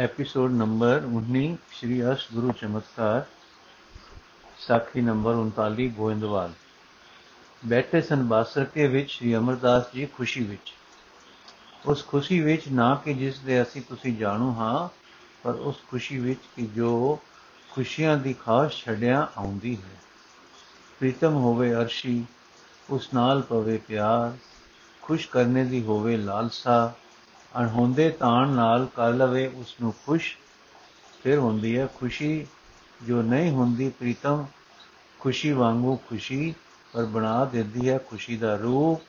Episode 0.00 0.50
number 0.50 1.02
19 1.06 1.40
ਸ਼੍ਰੀ 1.72 2.00
ਅਸ਼ 2.12 2.26
ਗੁਰੂ 2.34 2.52
ਚਮਤਕਾਰ 2.52 3.24
ਸਾਖੀ 4.58 5.00
number 5.00 5.34
39 5.34 5.88
Goindwal 5.88 6.52
ਬੈਠੇ 7.66 8.00
ਸਨ 8.00 8.22
ਬਾਸਰਕੇ 8.22 8.86
ਵਿੱਚ 8.86 9.10
ਸ਼੍ਰੀ 9.10 9.34
ਅਮਰਦਾਸ 9.36 9.92
ਜੀ 9.94 10.06
ਖੁਸ਼ੀ 10.06 10.44
ਵਿੱਚ 10.44 10.72
ਉਸ 11.86 12.06
ਖੁਸ਼ੀ 12.06 12.40
ਵਿੱਚ 12.40 12.68
ਨਾ 12.68 12.94
ਕਿ 12.94 13.14
ਜਿਸ 13.14 13.38
ਦੇ 13.38 13.62
ਅਸੀਂ 13.62 13.82
ਤੁਸੀਂ 13.82 14.16
ਜਾਣੂ 14.16 14.50
ਹਾਂ 14.52 14.88
ਪਰ 15.42 15.54
ਉਸ 15.54 15.76
ਖੁਸ਼ੀ 15.90 16.18
ਵਿੱਚ 16.18 16.40
ਕਿ 16.56 16.66
ਜੋ 16.66 17.18
ਖੁਸ਼ੀਆਂ 17.70 18.16
ਦੀ 18.16 18.32
ਖਾਸ 18.32 18.72
ਛੱਡਿਆਂ 18.72 19.26
ਆਉਂਦੀ 19.36 19.76
ਹੈ 19.76 19.98
ਪ੍ਰੀਤਮ 20.98 21.34
ਹੋਵੇ 21.34 21.72
ਅਰਸ਼ੀ 21.74 22.24
ਉਸ 22.90 23.14
ਨਾਲ 23.14 23.42
ਪਵੇ 23.42 23.78
ਪਿਆਰ 23.78 24.36
ਖੁਸ਼ 25.02 25.28
ਕਰਨੇ 25.28 25.64
ਦੀ 25.64 25.82
ਹੋਵੇ 25.82 26.16
ਲਾਲਸਾ 26.16 26.92
ਅਣਹੋਂਦੇ 27.60 28.10
ਤਾਣ 28.10 28.48
ਨਾਲ 28.48 28.86
ਕਰ 28.96 29.10
ਲਵੇ 29.10 29.46
ਉਸ 29.54 29.74
ਨੂੰ 29.80 29.94
ਖੁਸ਼, 30.06 30.36
ਫਿਰ 31.22 31.38
ਹੁੰਦੀ 31.38 31.78
ਹੈ 31.78 31.86
ਖੁਸ਼ੀ। 31.86 32.46
ਜੋ 33.06 33.22
ਨਹੀਂ 33.22 33.50
ਹੁੰਦੀ 33.50 33.88
ਪ੍ਰੀਤਮ, 33.88 34.46
ਖੁਸ਼ੀ 35.18 35.52
ਵਾਂਗੂ 35.52 35.96
ਖੁਸ਼ੀ, 36.08 36.54
ਪਰ 36.92 37.04
ਬਣਾ 37.04 37.44
ਦਿੰਦੀ 37.44 37.88
ਹੈ 37.88 37.98
ਖੁਸ਼ੀ 37.98 38.36
ਦਾ 38.36 38.56
ਰੂਪ। 38.56 39.02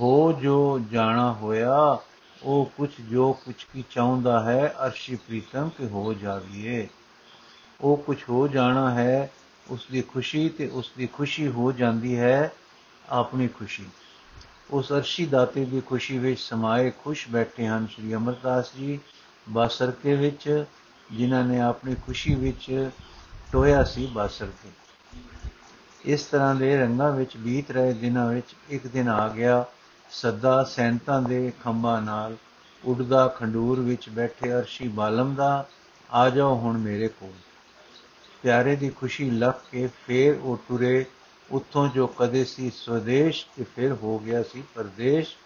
ਹੋ 0.00 0.32
ਜੋ 0.32 0.80
ਜਾਣਾ 0.92 1.32
ਹੋਇਆ, 1.32 1.98
ਉਹ 2.42 2.72
ਕੁਝ 2.76 2.90
ਜੋ 3.00 3.32
ਕੁਝ 3.32 3.54
ਕੀ 3.72 3.84
ਚਾਹੁੰਦਾ 3.90 4.42
ਹੈ, 4.42 4.74
ਅਰਸ਼ੀ 4.86 5.16
ਪ੍ਰੀਤਮ 5.16 5.68
ਕਿ 5.68 5.86
ਹੋ 5.86 6.14
ਜਾਵੀਏ 6.14 6.88
ਉਹ 7.80 7.96
ਕੁਝ 7.96 8.16
ਹੋ 8.28 8.48
ਜਾਣਾ 8.48 8.94
ਹੈ 8.94 9.32
ਉਸ 9.70 9.86
ਦੀ 9.92 10.02
ਖੁਸ਼ੀ 10.02 10.48
ਤੇ 10.48 10.68
ਉਸ 10.68 10.90
ਦੀ 10.96 11.06
ਖੁਸ਼ੀ 11.06 11.48
ਹੋ 11.48 11.72
ਜਾਂਦੀ 11.72 12.18
ਹੈ 12.18 12.52
ਆਪਣੀ 13.08 13.48
ਖੁਸ਼ੀ। 13.48 13.84
ਉਸ 14.70 14.92
ਅਰਸ਼ੀ 14.92 15.26
ਦਾਤੇ 15.26 15.64
ਦੀ 15.64 15.80
ਖੁਸ਼ੀ 15.80 16.18
ਵਿੱਚ 16.18 16.40
ਸਮਾਏ 16.40 16.92
ਖੁਸ਼ 17.04 17.28
ਬੈਠੇ 17.28 17.66
ਹਨ 17.66 17.86
ਸ੍ਰੀ 17.86 18.14
ਅਮਰਦਾਸ 18.14 18.74
ਜੀ, 18.76 18.98
ਬਾਸਰਕੇ 19.48 20.14
ਵਿੱਚ, 20.14 20.64
ਜਿਨ੍ਹਾਂ 21.12 21.44
ਨੇ 21.44 21.60
ਆਪਣੀ 21.60 21.94
ਖੁਸ਼ੀ 21.94 22.34
ਵਿੱਚ 22.34 22.90
ਟੋਇਆ 23.52 23.84
ਸੀ 23.84 24.06
ਬਾਸਰਕੇ। 24.06 24.68
ਇਸ 26.04 26.24
ਤਰ੍ਹਾਂ 26.24 26.54
ਦੇ 26.54 26.76
ਰੰਗਾਂ 26.76 27.12
ਵਿੱਚ 27.12 27.36
ਬੀਤ 27.36 27.70
ਰਹੇ 27.70 27.92
ਦਿਨਾਂ 27.92 28.32
ਵਿੱਚ 28.32 28.54
ਇੱਕ 28.70 28.86
ਦਿਨ 28.86 29.08
ਆ 29.08 29.28
ਗਿਆ। 29.28 29.64
ਸੱਦਾ 30.10 30.64
ਸੈਂਤਾਂ 30.64 31.22
ਦੇ 31.22 31.52
ਖੰਭਾਂ 31.64 32.02
ਨਾਲ 32.02 32.36
ਉੱਡਦਾ 32.84 33.28
ਖੰਡੂਰ 33.28 33.80
ਵਿੱਚ 33.80 34.08
ਬੈਠੇ 34.08 34.52
ਅਰਸ਼ੀ 34.52 34.88
ਬਾਲਮ 34.88 35.34
ਦਾ, 35.34 35.68
ਆ 36.12 36.30
ਜਾਓ 36.30 36.54
ਹੁਣ 36.54 36.78
ਮੇਰੇ 36.78 37.08
ਕੋਲ। 37.08 37.32
ਪਿਆਰੇ 38.42 38.76
ਦੀ 38.76 38.88
ਖੁਸ਼ੀ 38.90 39.30
ਲੱਖ 39.30 39.62
ਕੇ 39.72 39.88
ਫੇਰ 40.06 40.38
ਉਹ 40.42 40.56
ਟੁਰੇ 40.68 41.04
ਉੱਥੋਂ 41.50 41.88
ਜੋ 41.88 42.06
ਕਦੇ 42.06 42.44
ਸੀ 42.44 42.70
ਸਵਦੇਸ਼ 42.70 43.46
ਤੇ 43.56 43.64
ਫਿਰ 43.76 43.92
ਹੋ 43.92 44.18
ਗਿਆ 44.18 44.42
ਸੀ 44.42 44.62
ਪਰਦੇਸ਼ 44.74 45.36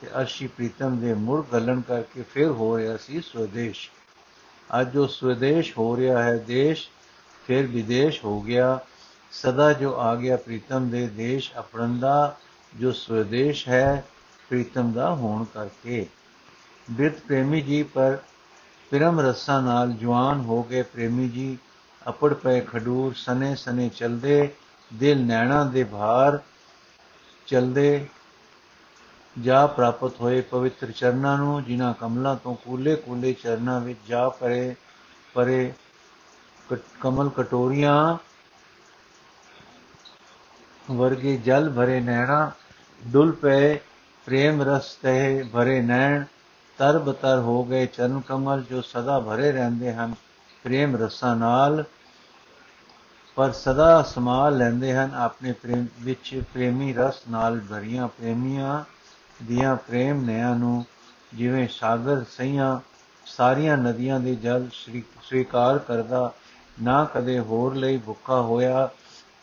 ਤੇ 0.00 0.08
ਅਰਸ਼ੀ 0.20 0.46
ਪ੍ਰੀਤਮ 0.46 0.98
ਦੇ 1.00 1.14
ਮੁੜ 1.14 1.44
ਗਲਣ 1.52 1.80
ਕਰਕੇ 1.80 2.22
ਫਿਰ 2.22 2.46
ਹੋ 2.46 2.78
ਰਿਹਾ 2.78 2.96
ਸੀ 2.96 3.20
ਸਵਦੇਸ਼। 3.20 3.90
ਅੱਜ 4.80 4.92
ਜੋ 4.92 5.06
ਸਵਦੇਸ਼ 5.06 5.78
ਹੋ 5.78 5.96
ਰਿਹਾ 5.96 6.22
ਹੈ 6.22 6.36
ਦੇਸ਼, 6.36 6.88
ਫਿਰ 7.46 7.66
ਵਿਦੇਸ਼ 7.66 8.24
ਹੋ 8.24 8.40
ਗਿਆ। 8.40 8.80
ਸਦਾ 9.32 9.72
ਜੋ 9.72 9.94
ਆ 9.94 10.14
ਗਿਆ 10.14 10.36
ਪ੍ਰੀਤਮ 10.36 10.88
ਦੇ 10.88 11.06
ਦੇਸ਼ 11.06 11.52
ਆਪਣਨ 11.56 11.98
ਦਾ 11.98 12.36
ਜੋ 12.80 12.92
ਸਵਦੇਸ਼ 12.92 13.68
ਹੈ 13.68 14.04
ਪ੍ਰੀਤਮ 14.48 14.92
ਦਾ 14.92 15.14
ਹੋਣ 15.14 15.44
ਕਰਕੇ। 15.44 16.06
ਬਿਰਤ 16.90 17.20
ਪ੍ਰੇਮੀ 17.20 17.60
ਜੀ 17.60 17.82
ਪਰ 17.82 18.18
ਪਿਰਮ 18.90 19.20
ਰਸਾਂ 19.20 19.62
ਨਾਲ 19.62 19.92
ਜਵਾਨ 19.92 20.40
ਹੋ 20.40 20.62
ਗਏ 20.62 20.82
ਪ੍ਰੇਮੀ 20.82 21.28
ਜੀ। 21.28 21.58
ਅਪੜ 22.08 22.34
ਪਏ 22.34 22.60
ਖਡੂਰ 22.60 23.12
ਸਨੇ 23.14 23.54
ਸਨੇ 23.54 23.88
ਚਲਦੇ। 23.88 24.50
ਦਿਲ 24.94 25.24
ਨੈਣਾ 25.26 25.64
ਦੇ 25.64 25.84
ਭਾਰ 25.84 26.38
ਚਲਦੇ 27.46 28.06
ਜਾ 29.36 29.66
ਪ੍ਰਾਪਤ 29.66 30.20
ਹੋਏ 30.20 30.40
ਪਵਿੱਤਰ 30.40 30.90
ਚਰਨਾਂ 30.90 31.36
ਨੂੰ, 31.38 31.64
ਜਿਨ੍ਹਾਂ 31.64 31.94
ਕਮਲਾਂ 31.94 32.36
ਤੋਂ 32.36 32.54
ਕੂਲੇ 32.54 32.96
ਕੂਲੇ 32.96 33.32
ਚਰਨਾਂ 33.32 33.80
ਵਿੱਚ 33.80 33.98
ਜਾ 34.08 34.28
ਪਰੇ 34.28 34.74
ਪਰੇ 35.34 35.72
ਕਮਲ 37.00 37.28
ਕਟੋਰੀਆਂ 37.28 38.16
ਵਰਗੇ 40.90 41.36
ਜਲ 41.36 41.70
ਭਰੇ 41.70 42.00
ਨੈਣਾ, 42.00 42.50
ਡੁੱਲ 43.06 43.32
ਪਏ, 43.32 43.78
ਪ੍ਰੇਮ 44.26 44.62
ਰਸ 44.62 44.94
ਤੇ 44.94 45.42
ਭਰੇ 45.52 45.80
ਨੈਣ 45.82 46.24
ਤਰ 46.78 46.98
ਬਤਰ 46.98 47.38
ਹੋ 47.38 47.64
ਗਏ 47.64 47.86
ਚਰਨ 47.86 48.20
ਕਮਲ 48.20 48.62
ਜੋ 48.62 48.80
ਸਦਾ 48.80 49.18
ਭਰੇ 49.20 49.52
ਰਹਿੰਦੇ 49.52 49.92
ਹਨ। 49.92 50.14
ਪ੍ਰੇਮ 50.64 50.96
ਰਸਾਂ 50.96 51.36
ਨਾਲ 51.36 51.84
ਪਰ 53.36 53.52
ਸਦਾ 53.52 54.02
ਸਮਾ 54.02 54.48
ਲੈਂਦੇ 54.48 54.94
ਹਨ, 54.94 55.14
ਆਪਣੇ 55.14 55.52
ਪ੍ਰੇਮ 55.52 55.86
ਵਿੱਚ 56.00 56.42
ਪ੍ਰੇਮੀ 56.54 56.92
ਰਸ 56.92 57.20
ਨਾਲ 57.30 57.60
ਭਰੀਆਂ 57.60 58.08
ਪ੍ਰੇਮੀਆਂ 58.08 58.84
ਦੀਆਂ 59.42 59.76
ਪ੍ਰੇਮ 59.76 60.24
ਨਿਆਂ 60.24 60.56
ਨੂੰ, 60.56 60.84
ਜਿਵੇਂ 61.34 61.68
ਸਾਗਰ 61.68 62.24
ਸਈਆਂ 62.30 62.80
ਸਾਰੀਆਂ 63.26 63.76
ਨਦੀਆਂ 63.76 64.20
ਦੇ 64.20 64.34
ਜਲ 64.34 64.68
ਸਵੀਕਾਰ 65.22 65.78
ਕਰਦਾ, 65.78 66.32
ਨਾ 66.82 67.04
ਕਦੇ 67.04 67.38
ਹੋਰ 67.38 67.74
ਲਈ 67.74 67.96
ਭੁੱਖਾ 67.96 68.40
ਹੋਇਆ 68.40 68.88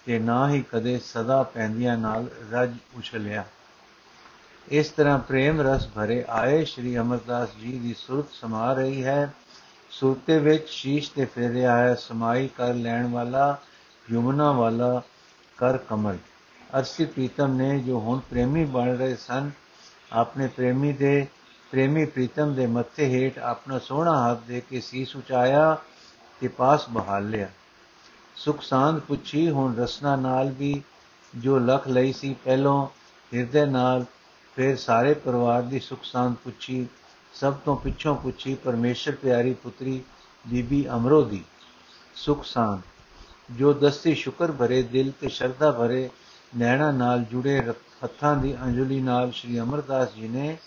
ਤੇ 0.05 0.19
ਨਾ 0.19 0.49
ਹੀ 0.49 0.63
ਕਦੇ 0.71 0.99
ਸਦਾ 1.05 1.43
ਪੈਂਦੀਆਂ 1.43 1.97
ਨਾਲ 1.97 2.25
ਰੱਜ 2.51 2.73
ਉਛਲਿਆ। 2.97 3.45
ਇਸ 4.67 4.89
ਤਰ੍ਹਾਂ 4.89 5.19
ਪ੍ਰੇਮ 5.19 5.61
ਰਸ 5.61 5.87
ਭਰੇ 5.95 6.25
ਆਏ 6.29 6.65
ਸ਼੍ਰੀ 6.65 6.97
ਅਮਰਦਾਸ 6.97 7.49
ਜੀ 7.61 7.79
ਦੀ 7.79 7.95
ਸੁਰਤ 7.97 8.25
ਸਮਾ 8.31 8.73
ਰਹੀ 8.73 9.03
ਹੈ। 9.03 9.33
ਸੁਰਤੇ 9.89 10.39
ਵਿੱਚ 10.39 10.69
ਸ਼ੀਸ਼ 10.69 11.11
ਤੇ 11.11 11.25
ਫੇਰਿਆ 11.25 11.77
ਹੈ, 11.77 11.95
ਸਮਾਈ 11.95 12.49
ਕਰ 12.57 12.73
ਲੈਣ 12.73 13.07
ਵਾਲਾ 13.07 13.57
ਯਮੁਨਾ 14.11 14.51
ਵਾਲਾ 14.51 15.01
ਕਰ 15.57 15.77
ਕਮਲ। 15.77 16.17
ਅਰਸੀ 16.79 17.05
ਪ੍ਰੀਤਮ 17.05 17.53
ਨੇ 17.53 17.79
ਜੋ 17.79 17.99
ਹੁਣ 17.99 18.19
ਪ੍ਰੇਮੀ 18.19 18.65
ਬਣ 18.65 18.95
ਰਹੇ 18.95 19.15
ਸਨ, 19.15 19.51
ਆਪਣੇ 20.13 20.47
ਪ੍ਰੇਮੀ 20.47 20.93
ਦੇ, 20.93 21.27
ਪ੍ਰੇਮੀ 21.71 22.05
ਪ੍ਰੀਤਮ 22.05 22.53
ਦੇ 22.53 22.67
ਮੱਥੇ 22.67 23.05
ਹੇਠ 23.05 23.39
ਆਪਣਾ 23.39 23.79
ਸੋਹਣਾ 23.79 24.31
ਹੱਥ 24.31 24.39
ਦੇ 24.39 24.61
ਕੇ 24.61 24.81
ਸੀਸ 24.81 25.15
ਉਚਾਇਆ 25.15 25.77
ਤੇ 26.39 26.47
ਪਾਸ 26.47 26.89
ਬਹਾਲ 26.89 27.29
ਲਿਆ। 27.29 27.49
ਸੁਖ 28.35 28.61
ਸਾਂਦ 28.61 28.99
ਪੁੱਛੀ, 28.99 29.49
ਹੁਣ 29.49 29.75
ਰਸਨਾ 29.75 30.15
ਨਾਲ 30.15 30.51
ਵੀ 30.51 30.81
ਜੋ 31.35 31.59
ਲਖ 31.59 31.87
ਲਈ 31.87 32.13
ਸੀ, 32.13 32.35
ਪਹਿਲੋਂ 32.45 32.87
ਹਿਰਦੇ 33.31 33.65
ਨਾਲ 33.65 34.05
ਫਿਰ 34.55 34.75
ਸਾਰੇ 34.77 35.13
ਪਰਿਵਾਰ 35.13 35.61
ਦੀ 35.61 35.79
ਸੁਖ 35.79 36.03
ਸਾਂਦ 36.03 36.33
ਪੁੱਛੀ। 36.33 36.87
ਸਭ 37.33 37.53
ਤੋਂ 37.53 37.75
ਪਿੱਛੋਂ 37.75 38.15
ਪੁੱਛੀ 38.15 38.55
ਪਰਮੇਸ਼ਰ 38.55 39.15
ਪਿਆਰੀ 39.15 39.53
ਪੁੱਤਰੀ 39.53 40.01
ਬੀਬੀ 40.47 40.87
ਅਮਰੋ 40.89 41.21
ਦੀ 41.21 41.43
ਸੁਖ 42.15 42.43
ਸਾਂਦ 42.45 42.81
ਜੋ 43.49 43.73
ਦਸਤੀ 43.73 44.15
ਸ਼ੁਕਰ 44.15 44.51
ਭਰੇ 44.51 44.81
ਦਿਲ 44.83 45.11
ਤੇ 45.21 45.29
ਸ਼ਰਧਾ 45.29 45.71
ਭਰੇ, 45.71 46.09
ਨੈਣਾ 46.57 46.91
ਨਾਲ 46.91 47.23
ਜੁੜੇ 47.23 47.59
ਹੱਥਾਂ 48.03 48.35
ਦੀ 48.35 48.55
ਅੰਜਲੀ 48.63 49.01
ਨਾਲ 49.01 49.31
ਸ੍ਰੀ 49.31 49.59
ਅਮਰਦਾਸ 49.59 50.13
ਜੀ 50.15 50.27
ਨੇ 50.27 50.57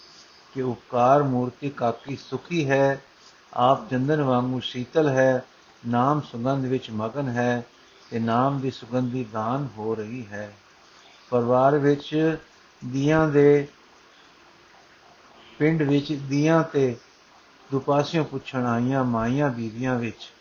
ਕਿ 0.54 0.62
ਉਪਕਾਰ 0.62 1.22
ਮੂਰਤੀ 1.22 1.70
ਕਾਕੀ 1.70 2.16
ਸੁਖੀ 2.16 2.70
ਹੈ, 2.70 3.00
ਆਪ 3.53 3.91
ਚੰਦਨ 3.91 4.22
ਵਾਂਗੂ 4.22 4.60
ਸ਼ੀਤਲ 4.60 5.09
ਹੈ, 5.09 5.44
ਨਾਮ 5.87 6.20
ਸੁਗੰਧ 6.20 6.64
ਵਿੱਚ 6.64 6.91
ਮਗਨ 6.91 7.28
ਹੈ 7.28 7.64
ਤੇ 8.10 8.19
ਨਾਮ 8.19 8.60
ਦੀ 8.60 8.70
ਸੁਗੰਧੀ 8.70 9.25
ਦਾਨ 9.32 9.69
ਹੋ 9.78 9.94
ਰਹੀ 9.94 10.26
ਹੈ। 10.26 10.53
ਪਰਿਵਾਰ 11.31 11.78
ਵਿੱਚ 11.78 12.37
ਦੀਆਂ 12.84 13.28
ਦੇ 13.28 13.66
ਪਿੰਡ 15.58 15.82
ਵਿੱਚ 15.82 16.12
ਦੀਆਂ 16.12 16.62
ਤੇ 16.62 16.97
ਦੁਪਾਸਿਓਂ 17.72 18.25
ਪੁੱਛਣ 18.25 18.66
ਆਈਆਂ 18.66 19.04
ਮਾਈਆਂ 19.04 19.50
ਬੀਬੀਆਂ 19.50 19.98
ਵਿੱਚ 19.98 20.32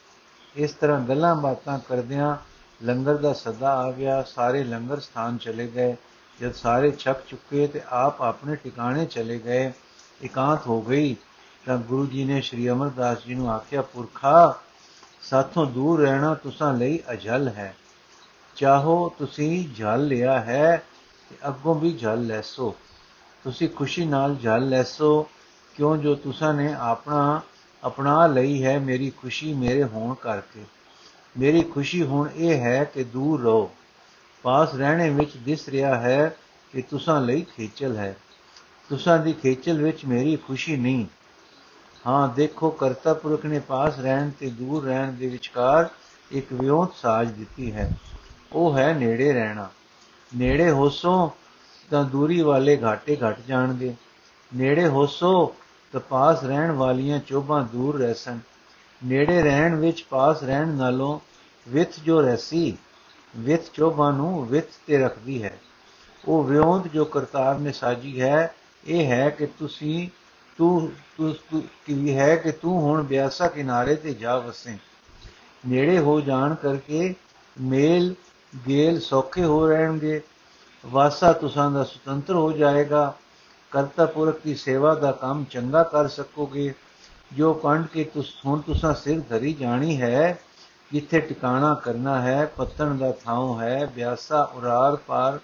ਇਸ 0.55 0.71
ਤਰ੍ਹਾਂ 0.71 0.99
ਗੱਲਾਂ 0.99 1.35
ਬਾਤਾਂ 1.35 1.79
ਕਰਦਿਆਂ 1.79 2.37
ਲੰਗਰ 2.83 3.17
ਦਾ 3.17 3.33
ਸਦਾ 3.33 3.73
ਆ 3.73 3.91
ਗਿਆ। 3.91 4.23
ਸਾਰੇ 4.23 4.63
ਲੰਗਰ 4.63 4.99
ਸਥਾਨ 4.99 5.37
ਚਲੇ 5.37 5.67
ਗਏ। 5.67 5.95
ਜਦ 6.41 6.53
ਸਾਰੇ 6.53 6.91
ਛਕ 6.91 7.15
ਚੁੱਕੇ 7.27 7.67
ਤੇ 7.67 7.81
ਆਪ 7.89 8.21
ਆਪਣੇ 8.21 8.55
ਟਿਕਾਣੇ 8.55 9.05
ਚਲੇ 9.05 9.39
ਗਏ, 9.39 9.71
ਇਕਾਂਤ 10.21 10.67
ਹੋ 10.67 10.81
ਗਈ 10.81 11.15
ਤਾਂ 11.65 11.77
ਗੁਰੂ 11.77 12.05
ਜੀ 12.05 12.23
ਨੇ 12.25 12.41
ਸ਼੍ਰੀ 12.41 12.69
ਅਮਰਦਾਸ 12.69 13.17
ਜੀ 13.25 13.35
ਨੂੰ 13.35 13.51
ਆਖਿਆ, 13.51 13.81
ਪੁਰਖਾ, 13.81 14.59
ਸਾਥੋਂ 15.21 15.65
ਦੂਰ 15.65 15.99
ਰਹਿਣਾ 15.99 16.33
ਤੁਸਾਂ 16.33 16.73
ਲਈ 16.73 16.99
ਅਜਲ 17.11 17.47
ਹੈ। 17.47 17.75
ਚਾਹੋ 18.55 19.09
ਤੁਸੀਂ 19.19 19.69
ਜਲ 19.75 20.07
ਲਿਆ 20.07 20.39
ਹੈ 20.39 20.83
ਤੇ 21.29 21.35
ਅੱਗੋਂ 21.47 21.75
ਵੀ 21.75 21.91
ਜਲ 21.91 22.25
ਲੈਸੋ। 22.25 22.75
ਤੁਸੀਂ 23.43 23.69
ਖੁਸ਼ੀ 23.69 24.05
ਨਾਲ 24.05 24.35
ਜਲ 24.35 24.69
ਲੈਸੋ, 24.69 25.27
ਕਿਉਂ 25.75 25.97
ਜੋ 25.97 26.15
ਤੁਸਾਂ 26.15 26.53
ਨੇ 26.53 26.73
ਆਪਣਾ 26.73 27.41
ਅਪਣਾ 27.87 28.27
ਲਈ 28.27 28.63
ਹੈ 28.63 28.79
ਮੇਰੀ 28.79 29.09
ਖੁਸ਼ੀ 29.09 29.53
ਮੇਰੇ 29.53 29.83
ਹੋਣ 29.83 30.13
ਕਰਕੇ। 30.13 30.61
ਮੇਰੀ 31.39 31.61
ਖੁਸ਼ੀ 31.61 32.03
ਹੁਣ 32.03 32.29
ਇਹ 32.35 32.59
ਹੈ 32.59 32.83
ਕਿ 32.83 33.03
ਦੂਰ 33.03 33.41
ਰਹੋ। 33.41 33.71
ਪਾਸ 34.43 34.75
ਰਹਿਣੇ 34.75 35.09
ਵਿੱਚ 35.09 35.37
ਦਿਸ 35.37 35.69
ਰਿਹਾ 35.69 35.99
ਹੈ 35.99 36.35
ਕਿ 36.73 36.81
ਤੁਸਾਂ 36.81 37.21
ਲਈ 37.21 37.41
ਖੇਚਲ 37.41 37.97
ਹੈ। 37.97 38.17
ਤੁਸਾਂ 38.89 39.19
ਦੀ 39.19 39.33
ਖੇਚਲ 39.33 39.81
ਵਿੱਚ 39.81 40.05
ਮੇਰੀ 40.05 40.35
ਖੁਸ਼ੀ 40.35 40.77
ਨਹੀਂ। 40.77 41.05
ਹਾਂ, 42.07 42.27
ਦੇਖੋ 42.27 42.69
ਕਰਤਾ 42.69 43.13
ਪੁਰਖ 43.13 43.45
ਨੇ 43.45 43.59
ਪਾਸ 43.59 43.99
ਰਹਿਣ 43.99 44.29
ਤੇ 44.39 44.49
ਦੂਰ 44.49 44.83
ਰਹਿਣ 44.83 45.11
ਦੇ 45.11 45.27
ਵਿਚਕਾਰ 45.27 45.89
ਇੱਕ 46.31 46.53
ਵਿਉਂਤ 46.53 46.95
ਸਾਜ 46.95 47.27
ਦਿੱਤੀ 47.27 47.71
ਹੈ। 47.71 47.97
ਉਹ 48.53 48.77
ਹੈ 48.77 48.93
ਨੇੜੇ 48.93 49.33
ਰਹਿਣਾ। 49.33 49.69
ਨੇੜੇ 50.37 50.71
ਹੋਸੋ 50.71 51.31
ਤਾਂ 51.89 52.03
ਦੂਰੀ 52.03 52.41
ਵਾਲੇ 52.41 52.77
ਘਾਟੇ 52.83 53.17
ਘਟ 53.29 53.39
ਜਾਣਗੇ। 53.47 53.95
ਨੇੜੇ 54.55 54.87
ਹੋਸੋ 54.87 55.55
ਤਾਂ 55.95 56.01
ਪਾਸ 56.01 56.43
ਰਹਿਣ 56.43 56.71
ਵਾਲੀਆਂ 56.71 57.19
ਚੋਭਾਂ 57.19 57.63
ਦੂਰ 57.63 57.99
ਰਹਿਸਣ 57.99 58.37
ਨੇੜੇ 59.05 59.41
ਰਹਿਣ 59.41 59.75
ਵਿੱਚ 59.75 60.05
ਪਾਸ 60.09 60.43
ਰਹਿਣ 60.43 60.67
ਨਾਲੋਂ 60.67 61.19
ਵਿਥ 61.69 61.89
ਜੋ 62.05 62.21
ਰਹਿਸੀ, 62.21 62.77
ਵਿਥ 63.37 63.61
ਚੋਭਾਂ 63.73 64.13
ਨੂੰ 64.13 64.45
ਵਿਥ 64.45 64.65
ਤੇ 64.87 64.97
ਰੱਖਦੀ 64.97 65.43
ਹੈ। 65.43 65.59
ਉਹ 66.27 66.43
ਵਿਉਂਤ 66.43 66.87
ਜੋ 66.87 67.05
ਕਰਤਾਰ 67.05 67.57
ਨੇ 67.57 67.71
ਸਾਜੀ 67.71 68.21
ਹੈ, 68.21 68.55
ਇਹ 68.87 69.05
ਹੈ 69.05 69.29
ਕਿ 69.29 69.45
ਤੁਸੀਂ, 69.45 70.09
ਤੂੰ 70.57 70.91
ਤੂੰ 71.17 71.63
ਕੀ 71.85 72.17
ਹੈ 72.17 72.35
ਕਿ 72.35 72.51
ਤੂੰ 72.51 72.81
ਹੁਣ 72.81 73.03
ਬਿਆਸਾ 73.03 73.47
ਕਿਨਾਰੇ 73.47 73.95
ਤੇ 73.95 74.13
ਜਾ 74.13 74.37
ਵਸੇ। 74.37 74.77
ਨੇੜੇ 75.67 75.99
ਹੋ 75.99 76.21
ਜਾਣ 76.21 76.55
ਕਰਕੇ 76.55 77.15
ਮੇਲ, 77.61 78.15
ਗੇਲ 78.67 78.99
ਸੌਖੇ 78.99 79.43
ਹੋ 79.43 79.67
ਰਹਿਣਗੇ। 79.67 80.21
ਵਾਸਾ 80.85 81.33
ਤੁਸਾਂ 81.33 81.71
ਦਾ 81.71 81.83
ਸੁਤੰਤਰ 81.83 82.33
ਹੋ 82.33 82.51
ਜਾਏਗਾ। 82.51 83.13
ਕਰਤਾ 83.75 84.05
ਪੁਰਖ 84.05 84.37
ਦੀ 84.45 84.55
ਸੇਵਾ 84.55 84.95
ਦਾ 84.95 85.11
ਕੰਮ 85.11 85.43
ਚੰਗਾ 85.43 85.83
ਕਰ 85.83 86.07
ਸਕੋਗੇ। 86.07 86.73
ਜੋ 87.33 87.53
ਪੰਡ 87.53 87.87
ਕੇ 87.87 88.03
ਤੁਸ, 88.03 88.33
ਹੁਣ 88.45 88.61
ਤੁਸਾਂ 88.61 88.93
ਸਿਰ 88.93 89.19
ਧਰੀ 89.19 89.53
ਜਾਣੀ 89.53 90.01
ਹੈ, 90.01 90.39
ਜਿੱਥੇ 90.91 91.19
ਟਿਕਾਣਾ 91.19 91.73
ਕਰਨਾ 91.73 92.21
ਹੈ, 92.21 92.45
ਪੱਤਣ 92.45 92.95
ਦਾ 92.97 93.11
ਥਾਂ 93.11 93.59
ਹੈ, 93.61 93.85
ਬਿਆਸਾ 93.85 94.43
ਉਰਾਰ 94.53 94.95
ਪਾਰ 94.95 95.39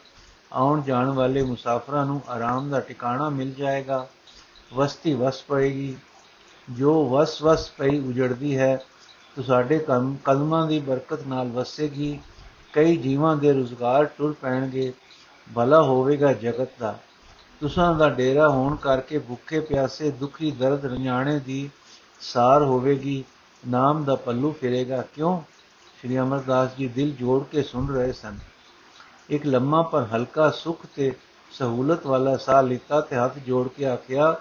ਆਉਣ 0.53 0.81
ਜਾਣ 0.81 1.09
ਵਾਲੇ 1.09 1.43
ਮੁਸਾਫਰਾਂ 1.43 2.05
ਨੂੰ 2.05 2.21
ਆਰਾਮ 2.29 2.69
ਦਾ 2.69 2.79
ਟਿਕਾਣਾ 2.79 3.29
ਮਿਲ 3.29 3.53
ਜਾਏਗਾ। 3.53 4.07
ਵਸਤੀ 4.73 5.13
ਵਸ 5.13 5.43
ਪਏਗੀ। 5.43 5.95
ਜੋ 6.69 7.09
ਵਸ 7.09 7.41
ਵਸ 7.43 7.69
ਪਈ 7.69 7.99
ਉਜੜਦੀ 7.99 8.57
ਹੈ 8.57 8.81
ਤੋ 9.35 9.41
ਸਾਡੇ 9.41 9.79
ਕਲਮਾਂ 10.23 10.67
ਦੀ 10.67 10.79
ਬਰਕਤ 10.79 11.27
ਨਾਲ 11.27 11.47
ਵਸੇਗੀ। 11.47 12.19
ਕਈ 12.73 12.97
ਜੀਵਾਂ 12.97 13.37
ਦੇ 13.37 13.53
ਰੁਜ਼ਗਾਰ 13.53 14.05
ਟੁਰ 14.05 14.35
ਪੈਣਗੇ। 14.41 14.93
ਭਲਾ 15.55 15.81
ਹੋਵੇਗਾ 15.81 16.33
ਜਗਤ 16.33 16.69
ਦਾ। 16.79 16.99
ਤੁਸਾਂ 17.61 17.95
ਦਾ 17.95 18.09
ਡੇਰਾ 18.09 18.49
ਹੋਣ 18.49 18.75
ਕਰਕੇ 18.75 19.17
ਭੁੱਖੇ 19.17 19.59
ਪਿਆਸੇ 19.59 20.11
ਦੁਖੀ 20.11 20.51
ਦਰਦ 20.51 20.85
ਰੰਜਾਣੇ 20.85 21.39
ਦੀ 21.39 21.69
ਸਾਰ 22.21 22.63
ਹੋਵੇਗੀ, 22.63 23.23
ਨਾਮ 23.67 24.03
ਦਾ 24.03 24.15
ਪੱਲੂ 24.15 24.51
ਫਿਰੇਗਾ। 24.51 25.01
ਕਿਉਂ? 25.01 25.41
ਸ਼੍ਰੀ 26.01 26.19
ਅਮਰਦਾਸ 26.19 26.69
ਜੀ 26.77 26.87
ਦਿਲ 26.87 27.11
ਜੋੜ 27.11 27.43
ਕੇ 27.51 27.63
ਸੁਣ 27.63 27.87
ਰਹੇ 27.87 28.11
ਸਨ। 28.11 28.39
ਇੱਕ 29.29 29.45
ਲੰਮਾ 29.45 29.81
ਪਰ 29.81 30.07
ਹਲਕਾ 30.15 30.49
ਸੁਖ 30.49 30.85
ਤੇ 30.95 31.13
ਸਹੂਲਤ 31.51 32.05
ਵਾਲਾ 32.05 32.37
ਸਾਹ 32.37 32.63
ਲਿੱਤਾ 32.63 33.01
ਤੇ 33.01 33.15
ਹੱਥ 33.15 33.37
ਜੋੜ 33.37 33.67
ਕੇ 33.67 33.85
ਆਖਿਆ, 33.85 34.35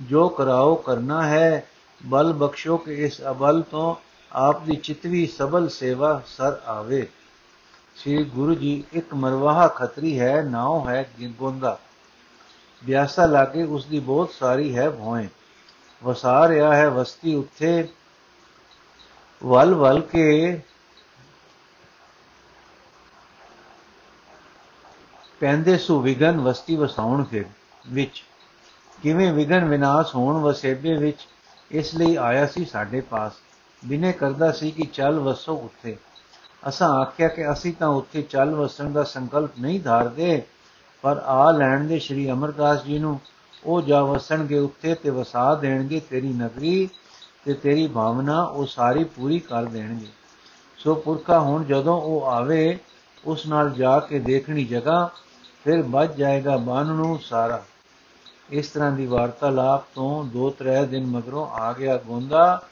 ਜੋ 0.00 0.28
ਕਰਾਓ, 0.28 0.74
ਕਰਨਾ 0.74 1.26
ਹੈ। 1.26 1.66
ਬਲ 2.06 2.32
ਬਖਸ਼ੋ 2.32 2.76
ਕਿ 2.76 2.94
ਇਸ 2.94 3.20
ਅਬਲ 3.30 3.62
ਤੋਂ 3.62 3.94
ਆਪ 4.32 4.64
ਦੀ 4.64 4.76
ਚਿਤਵੀ 4.76 5.26
ਸਬਲ 5.26 5.68
ਸੇਵਾ 5.68 6.22
ਸਰ 6.26 6.60
ਆਵੇ। 6.66 7.06
ਸ੍ਰੀ 7.96 8.24
ਗੁਰੂ 8.24 8.54
ਜੀ, 8.54 8.84
ਇੱਕ 8.92 9.14
ਮਰਵਾਹਾ 9.14 9.68
ਖਤਰੀ 9.68 10.20
ਹੈ, 10.20 10.42
ਨਾਉ 10.42 10.88
ਹੈ 10.88 11.10
ਗੋਂਦਾ 11.22 11.78
ਵਿਆਸਾ 12.84 13.26
ਲਾਗੇ 13.26 13.62
ਉਸ 13.62 13.84
ਦੀ 13.84 14.00
ਬਹੁਤ 14.00 14.30
ਸਾਰੀ 14.30 14.76
ਹੈ 14.76 14.90
ਭੋਏ 14.90 15.28
ਵਸਾ 16.04 16.48
ਰਿਹਾ 16.48 16.76
ਹੈ 16.76 16.88
ਵਸਤੀ 16.88 17.34
ਉੱਥੇ। 17.34 17.88
ਵਲ 19.44 19.74
ਵਲ 19.74 20.00
ਕੇ 20.00 20.60
ਪੈਂਦੇ 25.40 25.78
ਸੁ 25.78 26.00
ਵਿਗਨ 26.00 26.40
ਵਸਤੀ 26.40 26.76
ਵਸਾਉਣ 26.76 27.24
ਫਿਰ 27.24 27.44
ਵਿੱਚ। 27.90 28.24
ਕਿਵੇਂ 29.02 29.32
ਵਿਗਨ 29.32 29.64
ਵਿਨਾਸ਼ 29.64 30.14
ਹੋਣ 30.14 30.42
ਵਸੇਬੇ 30.42 30.94
ਵਿੱਚ, 30.94 31.28
ਇਸ 31.70 31.94
ਲਈ 31.94 32.16
ਆਇਆ 32.16 32.46
ਸੀ 32.46 32.64
ਸਾਡੇ 32.64 33.00
ਪਾਸ। 33.00 33.32
ਬਿਨੇ 33.84 34.12
ਕਰਦਾ 34.12 34.52
ਸੀ 34.52 34.70
ਕਿ 34.70 34.82
ਚੱਲ 34.82 35.18
ਵਸੋ 35.20 35.56
ਉੱਥੇ। 35.56 35.96
ਅਸਾਂ 36.68 36.88
ਆਖਿਆ 36.88 37.28
ਕਿ 37.28 37.52
ਅਸੀਂ 37.52 37.74
ਤਾਂ 37.74 37.88
ਉੱਥੇ 37.88 38.22
ਚੱਲ 38.22 38.54
ਵਸਣ 38.54 38.90
ਦਾ 38.90 39.02
ਸੰਕਲਪ 39.02 39.50
ਨਹੀਂ 39.60 39.80
ਧਾਰਦੇ। 39.80 40.42
ਪਰ 41.04 41.20
ਆ 41.26 41.50
ਲੈਣ 41.50 41.84
ਦੇ 41.84 41.98
ਸ਼੍ਰੀ 41.98 42.30
ਅਮਰਦਾਸ 42.30 42.84
ਜੀ 42.84 42.98
ਨੂੰ 42.98 43.18
ਉਹ 43.64 43.80
ਜਾ 43.82 44.02
ਵਸਣਗੇ 44.02 44.58
ਉੱਥੇ 44.58 44.94
ਤੇ 44.94 45.10
ਵਸਾ 45.10 45.54
ਦੇਣਗੇ 45.54 46.00
ਤੇਰੀ 46.00 46.28
ਨਗਰੀ 46.28 46.88
ਤੇ 47.44 47.54
ਤੇਰੀ 47.54 47.86
ਭਾਵਨਾ 47.86 48.42
ਉਹ 48.42 48.66
ਸਾਰੀ 48.66 49.04
ਪੂਰੀ 49.04 49.38
ਕਰ 49.38 49.64
ਦੇਣਗੇ। 49.64 50.06
ਸੋ 50.78 50.94
ਪੁਰਖਾ 50.94 51.40
ਹੁਣ 51.40 51.64
ਜਦੋਂ 51.64 52.00
ਉਹ 52.00 52.26
ਆਵੇ, 52.26 52.78
ਉਸ 53.24 53.46
ਨਾਲ 53.46 53.70
ਜਾ 53.70 53.98
ਕੇ 54.00 54.18
ਦੇਖਣੀ 54.18 54.64
ਜਗ੍ਹਾ, 54.64 55.10
ਫਿਰ 55.64 55.82
ਬਚ 55.82 56.16
ਜਾਏਗਾ 56.16 56.56
ਬਨ 56.56 56.86
ਨੂੰ 56.86 57.18
ਸਾਰਾ। 57.18 57.62
ਇਸ 58.50 58.68
ਤਰ੍ਹਾਂ 58.68 58.90
ਦੀ 58.92 59.06
ਵਾਰਤਾਲਾਪ 59.06 59.84
ਤੋਂ 59.94 60.24
2-3 60.24 60.84
ਦਿਨ 60.86 61.06
ਮਗਰੋਂ 61.06 61.46
ਆ 61.46 61.72
ਗਿਆ 61.72 61.96
ਗੋਂਦਾ 61.96 62.62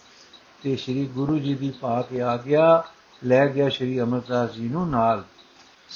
ਤੇ 0.63 0.77
ਸ੍ਰੀ 0.77 1.05
ਗੁਰੂ 1.07 1.39
ਜੀ 1.39 1.55
ਦੀ 1.55 1.71
ਪਾਕ 1.71 2.21
ਆ 2.21 2.37
ਗਿਆ, 2.37 2.83
ਲੈ 3.25 3.47
ਗਿਆ 3.47 3.69
ਸ੍ਰੀ 3.69 4.01
ਅਮਰਦਾਸ 4.01 4.53
ਜੀ 4.53 4.69
ਨੂੰ 4.69 4.89
ਨਾਲ। 4.91 5.25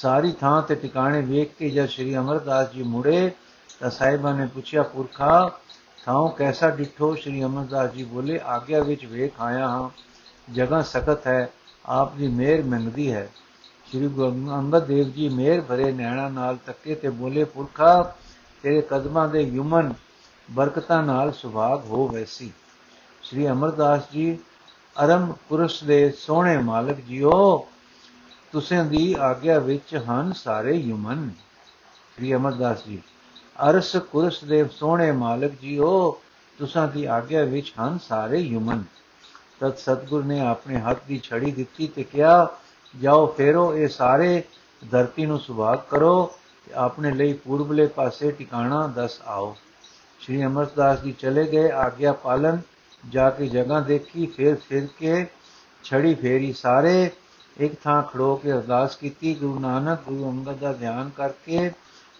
ਸਾਰੀ 0.01 0.31
ਥਾਂ 0.31 0.61
ਤੇ 0.61 0.75
ਟਿਕਾਣੇ 0.75 1.21
ਵੇਖ 1.21 1.53
ਕੇ 1.59 1.69
ਜਦ 1.69 1.89
ਸ੍ਰੀ 1.89 2.17
ਅਮਰਦਾਸ 2.17 2.71
ਜੀ 2.71 2.83
ਮੁੜੇ 2.83 3.31
ਤਾਂ 3.79 3.89
ਸਾਹਿਬਾਂ 3.89 4.33
ਨੇ 4.33 4.45
ਪੁੱਛਿਆ, 4.45 4.83
ਪੁਰਖਾ 4.83 5.59
ਥਾਂ 6.05 6.29
ਕੈਸਾ 6.29 6.69
ਡਿਠੋ? 6.69 7.15
ਸ੍ਰੀ 7.15 7.43
ਅਮਰਦਾਸ 7.43 7.91
ਜੀ 7.91 8.03
ਬੋਲੇ, 8.03 8.39
ਆਗਿਆ 8.45 8.83
ਵਿੱਚ 8.83 9.05
ਵੇਖ 9.05 9.41
ਆਇਆ 9.41 9.67
ਹਾਂ, 9.67 9.89
ਜਗ੍ਹਾ 10.53 10.81
ਸਖਤ 10.81 11.27
ਹੈ, 11.27 11.49
ਆਪ 11.85 12.15
ਦੀ 12.15 12.27
ਮਿਹਰ 12.27 12.63
ਮੰਗਦੀ 12.63 13.11
ਹੈ। 13.11 13.29
ਸ੍ਰੀ 13.89 14.07
ਗੁਰੂ 14.07 14.29
ਅੰਗਦ 14.29 14.85
ਦੇਵ 14.85 15.09
ਜੀ 15.09 15.29
ਮਿਹਰ 15.29 15.61
ਭਰੇ 15.61 15.91
ਨੈਣਾ 15.91 16.29
ਨਾਲ 16.29 16.57
ਤੱਕੇ 16.65 16.95
ਤੇ 16.95 17.09
ਬੋਲੇ, 17.09 17.43
ਪੁਰਖਾ, 17.43 18.15
ਤੇਰੇ 18.63 18.81
ਕਦਮਾਂ 18.81 19.27
ਦੇ 19.27 19.41
ਯੁਮਨ 19.41 19.93
ਬਰਕਤਾਂ 20.51 21.03
ਨਾਲ 21.03 21.31
ਸੁਭਾਗ 21.31 21.85
ਹੋ 21.85 22.07
ਵੈਸੀ। 22.07 22.51
ਸ੍ਰੀ 23.23 23.49
ਅਮਰਦਾਸ 23.49 24.01
ਜੀ, 24.13 24.37
ਅਰਮ 25.05 25.33
ਪੁਰਸ਼ 25.49 25.83
ਦੇ 25.83 26.11
ਸੋਹਣੇ 26.11 26.57
ਮਾਲਕ 26.57 26.95
ਜੀਓ 26.95 27.67
ਤੁਸਾਂ 28.51 28.85
ਦੀ 28.85 29.15
ਆਗਿਆ 29.19 29.59
ਵਿੱਚ 29.59 29.95
ਹਨ 30.09 30.33
ਸਾਰੇ 30.33 30.73
ਯੁਮਨ। 30.73 31.29
ਸ੍ਰੀ 32.15 32.35
ਅਮਰਦਾਸ 32.35 32.85
ਜੀ, 32.87 33.01
ਅਰਸ 33.69 33.95
ਕੁਰਸ 33.95 34.43
ਦੇ 34.43 34.65
ਸੋਹਣੇ 34.71 35.11
ਮਾਲਕ 35.11 35.51
ਜੀਓ, 35.61 36.21
ਤੁਸਾਂ 36.59 36.87
ਦੀ 36.87 37.05
ਆਗਿਆ 37.05 37.43
ਵਿੱਚ 37.43 37.73
ਹਨ 37.81 37.99
ਸਾਰੇ 38.07 38.37
ਯੁਮਨ। 38.37 38.83
ਤਦ 39.59 39.75
ਸਤਗੁਰ 39.75 40.23
ਨੇ 40.23 40.39
ਆਪਣੇ 40.39 40.77
ਹੱਥ 40.77 40.97
ਦੀ 41.07 41.19
ਛੜੀ 41.23 41.51
ਦਿੱਤੀ 41.51 41.87
ਤੇ 41.87 42.03
ਕਿਹਾ, 42.03 42.57
ਜਾਓ 43.01 43.25
ਫੇਰੋ, 43.25 43.73
ਇਹ 43.73 43.87
ਸਾਰੇ 43.87 44.43
ਧਰਤੀ 44.91 45.25
ਨੂੰ 45.25 45.39
ਸੁਭਾਗ 45.39 45.79
ਕਰੋ 45.89 46.31
ਤੇ 46.65 46.73
ਆਪਣੇ 46.73 47.11
ਲਈ 47.11 47.33
ਪੂਰਬਲੇ 47.33 47.87
ਪਾਸੇ 47.87 48.31
ਟਿਕਾਣਾ 48.31 48.87
ਦੱਸ 48.87 49.19
ਆਓ। 49.25 49.55
ਸ਼੍ਰੀ 50.19 50.45
ਅਮਰਦਾਸ 50.45 51.01
ਜੀ 51.01 51.11
ਚਲੇ 51.11 51.43
ਗਏ, 51.43 51.71
ਆਗਿਆ 51.71 52.13
ਪਾਲਨ 52.13 52.61
ਜਾ 53.09 53.29
ਕੇ 53.29 53.47
ਜਗ੍ਹਾ 53.47 53.79
ਦੇਖੀ, 53.79 54.25
ਫਿਰ 54.25 54.55
ਫਿਰ 54.55 54.87
ਕੇ 54.99 55.27
ਛੜੀ 55.83 56.13
ਫੇਰੀ 56.15 56.53
ਸਾਰੇ 56.53 57.11
ਇੱਕ 57.59 57.73
ਥਾਂ 57.83 58.03
ਖੜੋ 58.03 58.35
ਕੇ 58.35 58.51
ਅਰਦਾਸ 58.53 58.95
ਕੀਤੀ, 58.95 59.33
ਗੁਰੂ 59.35 59.59
ਨਾਨਕ, 59.59 59.99
ਗੁਰੂ 60.07 60.29
ਅੰਗਦ 60.31 60.57
ਦਾ 60.57 60.73
ਧਿਆਨ 60.73 61.09
ਕਰਕੇ 61.09 61.71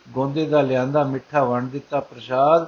ਗੋਂਦੇ 0.09 0.45
ਦਾ 0.45 0.61
ਲਿਆਂਦਾ 0.61 1.03
ਮਿੱਠਾ 1.03 1.43
ਵੰਡ 1.43 1.71
ਦਿੱਤਾ 1.71 1.99
ਪ੍ਰਸ਼ਾਦ 1.99 2.67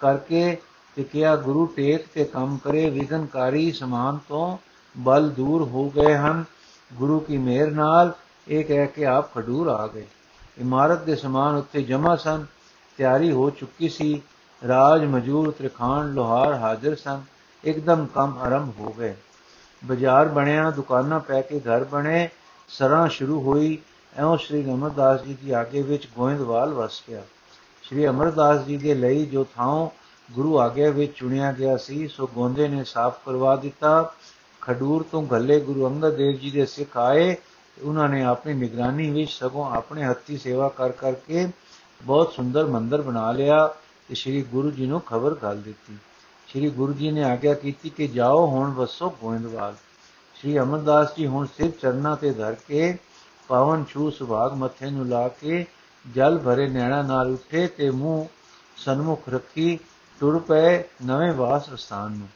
ਕਰਕੇ 0.00 0.56
ਤੇ 0.96 1.04
ਕਿਹਾ, 1.04 1.36
ਗੁਰੂ 1.36 1.66
ਟੇਕ 1.66 2.06
ਤੇ 2.14 2.24
ਕੰਮ 2.24 2.58
ਕਰੇ 2.64 2.90
ਵਿਗਨਕਾਰੀ 2.90 3.72
ਸਮਾਨ 3.72 4.18
ਤੋਂ 4.28 4.58
ਬਲ 4.96 5.30
ਦੂਰ 5.30 5.62
ਹੋ 5.62 5.90
ਗਏ 5.90 6.14
ਹਨ। 6.14 6.44
ਗੁਰੂ 6.94 7.20
ਕੀ 7.20 7.38
ਮਿਹਰ 7.38 7.70
ਨਾਲ 7.70 8.12
ਇਹ 8.48 8.64
ਕਹਿ 8.64 8.86
ਕੇ 8.86 9.04
ਆਪ 9.04 9.34
ਖਡੂਰ 9.34 9.68
ਆ 9.68 9.86
ਗਏ। 9.86 10.06
ਇਮਾਰਤ 10.58 11.02
ਦੇ 11.02 11.16
ਸਮਾਨ 11.16 11.54
ਉੱਤੇ 11.54 11.82
ਜਮਾ 11.82 12.16
ਸਨ, 12.16 12.46
ਤਿਆਰੀ 12.96 13.32
ਹੋ 13.32 13.50
ਚੁੱਕੀ 13.50 13.88
ਸੀ। 13.88 14.22
ਰਾਜ 14.68 15.04
ਮਜੂਰ 15.04 15.50
ਤ੍ਰਿਖਾਨ 15.50 16.12
ਲੋਹਾਰ 16.12 16.54
ਹਾਜ਼ਰ 16.54 16.94
ਸਨ। 16.94 17.22
ਇੱਕਦਮ 17.64 18.06
ਕੰਮ 18.06 18.38
ਆਰੰਭ 18.38 18.80
ਹੋ 18.80 18.94
ਗਏ। 18.98 19.14
ਬਾਜ਼ਾਰ 19.84 20.28
ਬਣਿਆ, 20.28 20.70
ਦੁਕਾਨਾਂ 20.70 21.20
ਪੈ 21.20 21.40
ਕੇ 21.40 21.60
ਘਰ 21.60 21.84
ਬਣੇ, 21.84 22.28
ਸਰਾਂ 22.68 23.08
ਸ਼ੁਰੂ 23.08 23.40
ਹੋਈ, 23.40 23.78
ਐਉਂ 24.18 24.36
ਸ੍ਰੀ 24.36 24.64
ਅਮਰਦਾਸ 24.64 25.22
ਜੀ 25.22 25.36
ਦੀ 25.44 25.50
ਆਗੇ 25.50 25.82
ਵਿੱਚ 25.82 26.08
ਗੋਇੰਦਵਾਲ 26.16 26.74
ਵਸ 26.74 27.02
ਗਿਆ। 27.08 27.22
ਸ੍ਰੀ 27.82 28.06
ਅਮਰਦਾਸ 28.08 28.64
ਜੀ 28.64 28.76
ਦੇ 28.76 28.94
ਲਈ 28.94 29.26
ਜੋ 29.26 29.46
ਥਾਂ 29.56 29.88
ਗੁਰੂ 30.32 30.58
ਆਗੇ 30.58 30.90
ਵਿੱਚ 30.90 31.12
ਚੁਣਿਆ 31.16 31.52
ਗਿਆ 31.52 31.76
ਸੀ, 31.76 32.08
ਸੋ 32.08 32.26
ਗੋਂਦੇ 32.26 32.68
ਨੇ 32.68 32.84
ਸਾਫ਼ 32.84 33.16
ਕਰਵਾ 33.26 33.56
ਦਿੱਤਾ। 33.56 34.12
ਖਡੂਰ 34.60 35.04
ਤੋਂ 35.12 35.22
ਗੱਲੇ 35.22 35.60
ਗੁਰੂ 35.60 35.86
ਅੰਗਦ 35.86 36.16
ਦੇਵ 36.16 36.36
ਜੀ 36.36 36.50
ਦੇ 36.50 36.66
ਸਿੱਖ 36.66 36.96
ਆਏ 36.96 37.36
ਉਹਨਾਂ 37.82 38.08
ਨੇ 38.08 38.22
ਆਪਣੀ 38.24 38.54
ਨਿਗਰਾਨੀ 38.54 39.10
ਵਿੱਚ 39.10 39.30
ਸਗੋਂ 39.30 39.64
ਆਪਣੇ 39.76 40.04
ਹੱਥੀ 40.04 40.36
ਸੇਵਾ 40.36 40.68
ਕਰ 40.68 40.92
ਕਰਕੇ 40.92 41.48
ਬਹੁਤ 42.02 42.32
ਸੁੰਦਰ 42.32 42.66
ਮੰਦਰ 42.66 43.02
ਬਣਾ 43.02 43.32
ਲਿਆ 43.32 43.74
ਤੇ 44.08 44.14
ਸ੍ਰੀ 44.14 44.42
ਗੁਰੂ 44.42 44.70
ਜੀ 44.70 44.86
ਨੂੰ 44.86 45.00
ਖਬਰ 45.00 45.34
ਗੱਲ 45.34 45.60
ਦਿੱਤੀ। 45.60 45.96
ਸ੍ਰੀ 46.52 46.68
ਗੁਰੂ 46.70 46.92
ਜੀ 46.92 47.10
ਨੇ 47.10 47.22
ਆਗਿਆ 47.24 47.52
ਕੀਤੀ 47.54 47.90
ਕਿ 47.90 48.06
ਜਾਓ 48.06 48.46
ਹੁਣ 48.46 48.70
ਵਸੋ 48.70 49.08
ਗੋਇੰਦਵਾਲ। 49.20 49.74
ਸ੍ਰੀ 50.36 50.58
ਅਮਰਦਾਸ 50.58 51.14
ਜੀ 51.16 51.26
ਹੁਣ 51.26 51.46
ਸਿਰ 51.46 51.70
ਚਰਨਾ 51.70 52.14
ਤੇ 52.14 52.30
ਧਰ 52.30 52.56
ਕੇ 52.68 52.96
ਪਾਵਨ 53.48 53.84
ਛੂ 53.88 54.10
ਸੁਭਾਗ 54.10 54.52
ਮੱਥੇ 54.52 54.90
ਨੂੰ 54.90 55.06
ਲਾ 55.08 55.28
ਕੇ 55.28 55.64
ਜਲ 56.04 56.38
ਭਰੇ 56.38 56.68
ਨੈਣਾ 56.68 57.00
ਨਾਲ 57.02 57.30
ਉੱਠੇ 57.30 57.66
ਤੇ 57.66 57.90
ਮੂੰਹ 57.90 58.26
ਸਨਮੁਖ 58.76 59.28
ਰੱਖੀ 59.28 59.78
ਟੁਰ 60.20 60.38
ਪਏ 60.38 60.82
ਨਵੇਂ 61.04 61.32
ਵਾਸ 61.32 61.70
ਸਥਾਨ 61.74 62.12
ਨੂੰ। 62.12 62.28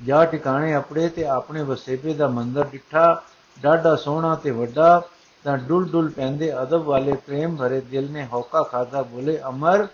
ਜਾ 0.00 0.24
ਟਿਕਾਣੇ 0.24 0.72
ਆਪਣੇ 0.74 1.08
ਤੇ 1.08 1.24
ਆਪਣੇ 1.26 1.62
ਵਸੇਬੇ 1.62 2.14
ਦਾ 2.14 2.28
ਮੰਦਰ 2.28 2.64
ਡਿੱਠਾ, 2.64 3.22
ਡਾਢਾ 3.56 3.94
ਸੋਹਣਾ 3.96 4.34
ਤੇ 4.34 4.50
ਵੱਡਾ, 4.50 5.02
ਤਾਂ 5.44 5.58
ਡੁੱਲ 5.58 5.84
ਡੁੱਲ 5.84 6.08
ਪੈਂਦੇ 6.08 6.52
ਅਦਬ 6.62 6.84
ਵਾਲੇ 6.84 7.12
ਪ੍ਰੇਮ 7.26 7.56
ਭਰੇ 7.56 7.80
ਦਿਲ 7.80 8.10
ਨੇ 8.10 8.26
ਹੌਕਾ 8.32 8.62
ਖਾਦਾ 8.62 9.02
ਬੋਲੇ, 9.02 9.38
ਅਮਰ 9.48 9.86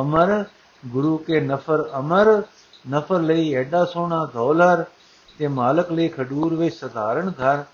ਅਮਰ, 0.00 0.44
ਗੁਰੂ 0.82 1.16
ਕੇ 1.16 1.40
ਨਫਰ 1.40 1.88
ਅਮਰ 1.98 2.42
ਨਫਰ 2.90 3.20
ਲਈ 3.20 3.54
ਐਡਾ 3.54 3.84
ਸੋਹਣਾ 3.84 4.30
ਧੌਲਰ 4.34 4.84
ਤੇ 5.38 5.48
ਮਾਲਕ 5.48 5.92
ਲਈ 5.92 6.08
ਖਡੂਰ 6.08 6.54
ਵਿੱਚ 6.54 6.76
ਸਧਾਰਨ 6.76 7.28
ਘਰ। 7.28 7.64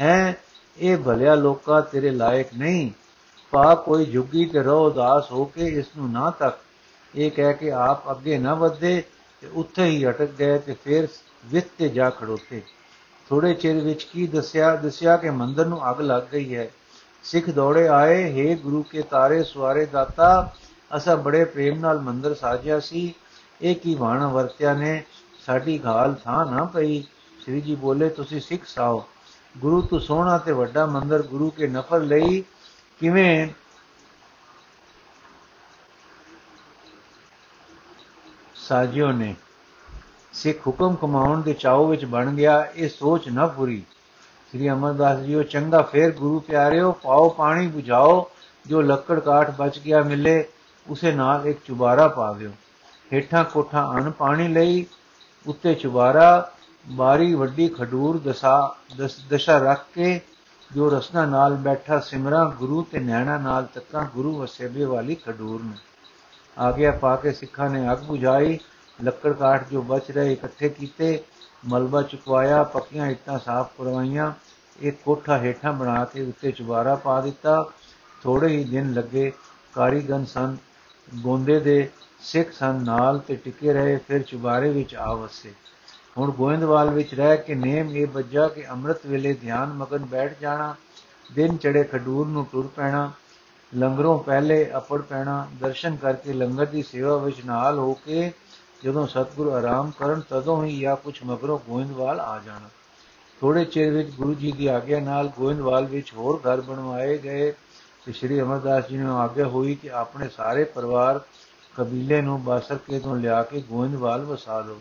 ਹੈ, 0.00 0.36
ਇਹ 0.78 0.96
ਭਲਿਆ 0.96 1.34
ਲੋਕਾ 1.34 1.80
ਤੇਰੇ 1.80 2.10
ਲਾਇਕ 2.10 2.46
ਨਹੀਂ। 2.58 2.90
ਪਾ 3.50 3.74
ਕੋਈ 3.74 4.04
ਝੁੱਗੀ 4.04 4.46
ਤੇ 4.46 4.62
ਰੋ 4.62 4.86
ਉਦਾਸ 4.86 5.32
ਹੋ 5.32 5.44
ਕੇ 5.44 5.66
ਇਸ 5.66 5.86
ਨੂੰ 5.96 6.12
ਨਾ 6.12 6.30
ਤੱਕ। 6.30 6.58
ਇਹ 7.14 7.30
ਕਹਿ 7.30 7.54
ਕੇ 7.54 7.70
ਆਪ 7.70 8.10
ਅੱਗੇ 8.10 8.38
ਨਾ 8.38 8.54
ਵਧੇ 8.54 9.02
ਤੇ 9.40 9.48
ਉੱਥੇ 9.52 9.84
ਹੀ 9.84 10.08
ਅਟਕ 10.08 10.28
ਗਏ 10.38 10.58
ਤੇ 10.58 10.76
ਫਿਰ 10.84 11.08
ਵਿੱਤ 11.46 11.66
ਤੇ 11.78 11.88
ਜਾ 11.88 12.10
ਖੜੋਤੇ। 12.10 12.62
ਥੋੜੇ 13.28 13.54
ਚਿਰ 13.54 13.80
ਵਿੱਚ 13.80 14.02
ਕੀ 14.02 14.26
ਦੱਸਿਆ? 14.26 14.76
ਦੱਸਿਆ 14.76 15.16
ਕਿ 15.16 15.30
ਮੰਦਰ 15.30 15.66
ਨੂੰ 15.66 15.90
ਅੱਗ 15.90 16.00
ਲੱਗ 16.00 16.22
ਗਈ 16.32 16.56
ਹੈ। 16.56 16.70
ਸਿੱਖ 17.22 17.50
ਦੌੜੇ 17.50 17.88
ਆਏ 17.88 18.24
हे 18.24 18.58
ਗੁਰੂ 18.58 18.82
ਕੇ 18.82 19.02
ਤਾਰੇ 19.02 19.42
ਸਵਾਰੇ 19.42 19.86
ਦਾਤਾ, 19.86 20.52
ਅਸਾਂ 20.96 21.16
ਬੜੇ 21.16 21.44
ਪ੍ਰੇਮ 21.44 21.80
ਨਾਲ 21.80 22.00
ਮੰਦਰ 22.00 22.34
ਸਾਜਿਆ 22.34 22.80
ਸੀ। 22.80 23.14
ਇਹ 23.64 23.76
ਕੀ 23.76 23.94
ਬਾਣਾ 23.94 24.28
ਵਰਤਿਆ 24.28 24.74
ਨੇ? 24.74 25.02
ਸਾਡੀ 25.46 25.80
ਘਾਲ 25.84 26.14
ਥਾਂ 26.14 26.46
ਨਾ 26.46 26.64
ਪਈ। 26.64 27.02
ਸ੍ਰੀ 27.44 27.60
ਜੀ 27.60 27.74
ਬੋਲੇ, 27.74 28.08
ਤੁਸੀਂ 28.08 28.40
ਸਿੱਖ 28.40 28.64
ਸਾਓ 28.66 29.04
ਗੁਰੂ 29.58 29.82
ਤੋਂ 29.82 30.00
ਸੋਹਣਾ 30.00 30.38
ਤੇ 30.38 30.52
ਵੱਡਾ 30.52 30.86
ਮੰਦਰ 30.86 31.22
ਗੁਰੂ 31.22 31.50
ਕੇ 31.50 31.66
ਨਫਰ 31.66 32.00
ਲਈ 32.00 32.44
ਕਿਵੇਂ? 33.00 33.48
ਸਾਜਿਓ 38.54 39.12
ਨੇ, 39.12 39.34
ਸਿੱਖ 40.32 40.66
ਹੁਕਮ 40.66 40.94
ਕਮਾਉਣ 40.94 41.42
ਦੇ 41.42 41.52
ਚਾਉ 41.52 41.86
ਵਿੱਚ 41.86 42.04
ਬਣ 42.04 42.34
ਗਿਆ, 42.34 42.68
ਇਹ 42.74 42.88
ਸੋਚ 42.88 43.28
ਨਾ 43.28 43.46
ਪੂਰੀ। 43.46 43.82
ਸ੍ਰੀ 44.50 44.70
ਅਮਰਦਾਸ 44.70 45.18
ਜੀ 45.18 45.34
ਉਹ 45.34 45.42
ਚੰਗਾ 45.42 45.82
ਫੇਰ 45.82 46.10
ਗੁਰੂ 46.10 46.40
ਪਿਆਰਿਓ, 46.40 46.92
ਪਾਓ 46.92 47.28
ਪਾਣੀ 47.28 47.72
부ਝਾਓ 47.76 48.30
ਜੋ 48.66 48.80
ਲੱਕੜ 48.82 49.20
ਕਾਠ 49.20 49.50
ਬਚ 49.50 49.78
ਗਿਆ 49.78 50.02
ਮਿਲੇ, 50.02 50.44
ਉਸੇ 50.88 51.12
ਨਾਲ 51.12 51.46
ਇੱਕ 51.46 51.58
ਚੁਬਾਰਾ 51.64 52.08
ਪਾ 52.08 52.32
ਦਿਓ। 52.32 52.50
ਹੇਠਾਂ 53.14 53.44
ਕੋਠਾ 53.44 53.92
ਅਨ 53.96 54.10
ਪਾਣੀ 54.10 54.48
ਲਈ, 54.48 54.86
ਉੱਤੇ 55.46 55.74
ਚੁਬਾਰਾ 55.74 56.52
ਬਾਰੀ 56.86 57.34
ਵੱਡੀ 57.34 57.68
ਖਡੂਰ 57.68 58.18
ਦਸਾ, 58.18 58.76
ਦਸ਼ਾ 59.30 59.58
ਰੱਖ 59.58 59.84
ਕੇ 59.94 60.20
ਜੋ 60.72 60.88
ਰਸਨਾ 60.90 61.24
ਨਾਲ 61.26 61.54
ਬੈਠਾ 61.54 61.98
ਸਿਮਰਾ, 62.00 62.44
ਗੁਰੂ 62.44 62.82
ਤੇ 62.82 62.98
ਨੈਣਾ 62.98 63.38
ਨਾਲ 63.38 63.66
ਤੱਕਾਂ 63.74 64.04
ਗੁਰੂ 64.14 64.38
ਵਸੇਬੇ 64.38 64.84
ਵਾਲੀ 64.84 65.14
ਖਡੂਰ 65.14 65.62
ਨੂੰ। 65.62 65.74
ਆ 66.58 66.72
ਗਿਆ 66.72 66.90
ਪਾ 66.90 67.16
ਕੇ 67.16 67.32
ਸਿੱਖਾਂ 67.32 67.70
ਨੇ 67.70 67.92
ਅੱਗ 67.92 67.98
ਬੁਝਾਈ, 67.98 68.58
ਲੱਕੜ 69.04 69.32
ਕਾਠ 69.32 69.68
ਜੋ 69.68 69.82
ਬਚ 69.82 70.10
ਰਹੇ 70.10 70.32
ਇਕੱਠੇ 70.32 70.68
ਕੀਤੇ, 70.68 71.22
ਮਲਬਾ 71.68 72.02
ਚੁਕਵਾਇਆ, 72.02 72.62
ਪੱਕੀਆਂ 72.62 73.06
ਇੱਟਾਂ 73.06 73.38
ਸਾਫ਼ 73.38 73.68
ਕਰਵਾਈਆਂ 73.78 74.32
ਇੱਕ 74.80 74.96
ਕੋਠਾ 75.04 75.38
ਹੇਠਾਂ 75.38 75.72
ਬਣਾ 75.72 76.04
ਕੇ 76.04 76.22
ਉੱਤੇ 76.22 76.52
ਚੁਬਾਰਾ 76.52 76.94
ਪਾ 76.94 77.20
ਦਿੱਤਾ। 77.20 77.70
ਥੋੜੇ 78.22 78.48
ਹੀ 78.48 78.64
ਦਿਨ 78.64 78.92
ਲੱਗੇ 78.92 79.32
ਕਾਰੀਗਨ 79.74 80.24
ਸਨ 80.24 80.56
ਗੋਂਦੇ 81.14 81.60
ਦੇ 81.60 81.88
ਸਿੱਖ 82.24 82.52
ਸਨ 82.52 82.74
ਨਾਲ 82.74 83.18
ਤੇ 83.18 83.36
ਟਿਕੇ 83.36 83.72
ਰਹੇ, 83.72 83.96
ਫਿਰ 83.96 84.22
ਚੁਬਾਰੇ 84.22 84.70
ਵਿੱਚ 84.70 84.94
ਆ 84.94 85.14
ਵਸੇ। 85.14 85.52
ਹੁਣ 86.18 86.30
ਗੋਇੰਦਵਾਲ 86.30 86.90
ਵਿੱਚ 86.90 87.14
ਰਹਿ 87.14 87.36
ਕੇ 87.36 87.54
ਨੇਮ 87.54 87.96
ਇਹ 87.96 88.06
ਬੱਜਾ 88.06 88.48
ਕਿ 88.48 88.68
ਅੰਮ੍ਰਿਤ 88.68 89.06
ਵੇਲੇ 89.06 89.32
ਧਿਆਨ 89.32 89.72
ਮਗਨ 89.72 90.04
ਬੈਠ 90.04 90.40
ਜਾਣਾ, 90.40 90.74
ਦਿਨ 91.34 91.56
ਚੜੇ 91.56 91.84
ਖਡੂਰ 91.84 92.26
ਨੂੰ 92.26 92.46
ਟੁਰ 92.52 92.70
ਪੈਣਾ, 92.76 93.10
ਲੰਗਰੋਂ 93.74 94.18
ਪਹਿਲੇ 94.18 94.70
ਅਪੜ 94.76 95.00
ਪੈਣਾ, 95.02 95.46
ਦਰਸ਼ਨ 95.60 95.96
ਕਰਕੇ 95.96 96.32
ਲੰਗਰ 96.32 96.66
ਦੀ 96.66 96.82
ਸੇਵਾ 96.82 97.16
ਵਿੱਚ 97.16 97.44
ਨਾਲ 97.44 97.78
ਹੋ 97.78 97.92
ਕੇ 97.94 98.32
ਜਦੋਂ 98.84 99.06
ਸਤਿਗੁਰੂ 99.06 99.50
ਆਰਾਮ 99.50 99.90
ਕਰਨ, 99.90 100.20
ਤਦੋਂ 100.20 100.64
ਹੀ 100.64 100.80
ਜਾਂ 100.80 100.96
ਕੁਝ 100.96 101.14
ਮਗਰੋਂ 101.24 101.58
ਗੋਇੰਦਵਾਲ 101.68 102.20
ਆ 102.20 102.40
ਜਾਣਾ। 102.46 102.68
ਥੋੜੇ 103.40 103.64
ਚਿਰ 103.64 103.90
ਵਿੱਚ 103.90 104.10
ਗੁਰੂ 104.10 104.34
ਜੀ 104.34 104.52
ਦੀ 104.52 104.66
ਆਗਿਆ 104.66 105.00
ਨਾਲ 105.00 105.28
ਗੋਇੰਦਵਾਲ 105.38 105.86
ਵਿੱਚ 105.86 106.12
ਹੋਰ 106.14 106.40
ਘਰ 106.40 106.60
ਬਣਵਾਏ 106.60 107.18
ਗਏ 107.18 107.52
ਤੇ 108.06 108.12
ਸ੍ਰੀ 108.12 108.40
ਅਮਰਦਾਸ 108.40 108.88
ਜੀ 108.88 108.96
ਨੂੰ 108.96 109.18
ਆਗਿਆ 109.20 109.46
ਹੋਈ 109.46 109.74
ਕਿ 109.74 109.90
ਆਪਣੇ 109.90 110.28
ਸਾਰੇ 110.28 110.64
ਪਰਿਵਾਰ 110.64 111.20
ਕਬੀਲੇ 111.76 112.22
ਨੂੰ 112.22 112.44
ਬਾਸਰਕੇ 112.44 112.98
ਤੋਂ 112.98 113.16
ਲਿਆ 113.16 113.42
ਕੇ 113.42 113.60
ਗੋਇੰਦਵਾਲ 113.60 114.24
ਵਸਾ 114.24 114.60
ਲਓ। 114.60 114.80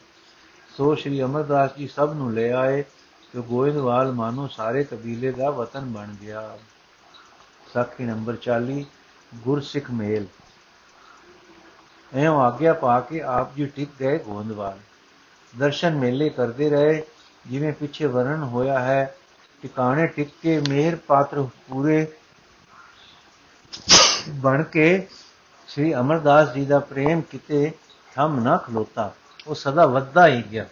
ਸੋ 0.77 0.95
ਸ੍ਰੀ 0.95 1.23
ਅਮਰਦਾਸ 1.23 1.75
ਜੀ 1.77 1.87
ਸਭ 1.87 2.13
ਨੂੰ 2.15 2.33
ਲੈ 2.33 2.51
ਆਏ 2.51 2.81
ਤੇ 3.33 3.41
ਗੋਇੰਦਵਾਲ 3.41 4.11
ਮਾਨੋ 4.11 4.47
ਸਾਰੇ 4.47 4.83
ਕਬੀਲੇ 4.83 5.31
ਦਾ 5.31 5.49
ਵਤਨ 5.49 5.85
ਬਣ 5.85 6.13
ਗਿਆ। 6.21 6.57
ਸਾਖੀ 7.73 8.03
ਨੰਬਰ 8.03 8.35
40 8.35 8.85
ਗੁਰਸਿੱਖ 9.35 9.91
ਮੇਲ। 9.91 10.25
ਐਉਂ 12.15 12.41
ਆਗਿਆ 12.41 12.73
ਪਾ 12.73 12.99
ਕੇ 12.99 13.21
ਆਪ 13.21 13.55
ਜੀ 13.55 13.65
ਟਿਕ 13.65 13.89
ਗਏ 13.99 14.17
ਗੋਇੰਦਵਾਲ 14.19 14.79
ਦਰਸ਼ਨ 15.53 15.95
ਮੇਲੇ 15.95 16.29
ਕਰਦੇ 16.29 16.69
ਰਹੇ, 16.69 17.03
ਜਿਵੇਂ 17.47 17.73
ਪਿੱਛੇ 17.73 18.05
ਵਰਣ 18.05 18.43
ਹੋਇਆ 18.43 18.79
ਹੈ 18.79 19.15
ਟਿਕਾਣੇ 19.61 20.07
ਟਿਕ 20.07 20.29
ਕੇ 20.41 20.61
ਮੇਰ 20.69 20.95
ਪਾਤਰ 20.95 21.41
ਪੂਰੇ 21.69 22.07
ਬਣ 24.29 24.63
ਕੇ 24.63 25.07
ਸ੍ਰੀ 25.73 25.93
ਅਮਰਦਾਸ 25.93 26.53
ਜੀ 26.53 26.65
ਦਾ 26.65 26.79
ਪ੍ਰੇਮ 26.79 27.21
ਕਿਤੇ 27.21 27.71
ਥੰਮ 28.15 28.39
ਨਾ 28.39 28.57
ਖਲੋਤਾ, 28.57 29.13
ਉਹ 29.47 29.55
ਸਦਾ 29.55 29.85
ਵੱਧਦਾ 29.85 30.27
ਹੀ 30.27 30.43
ਗਿਆ। 30.51 30.65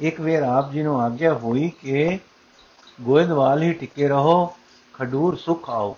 ਇੱਕ 0.00 0.20
ਵੇਰ 0.20 0.42
ਆਪ 0.42 0.70
ਜੀ 0.72 0.82
ਨੂੰ 0.82 1.00
ਆਗਿਆ 1.00 1.34
ਹੋਈ 1.34 1.68
ਕਿ 1.80 2.18
ਗੋਇੰਦਵਾਲ 3.00 3.62
ਹੀ 3.62 3.72
ਟਿਕੇ 3.72 4.08
ਰਹੋ, 4.08 4.56
ਖਡੂਰ 4.94 5.36
ਸੁਖ 5.36 5.70
ਆਓ। 5.70 5.96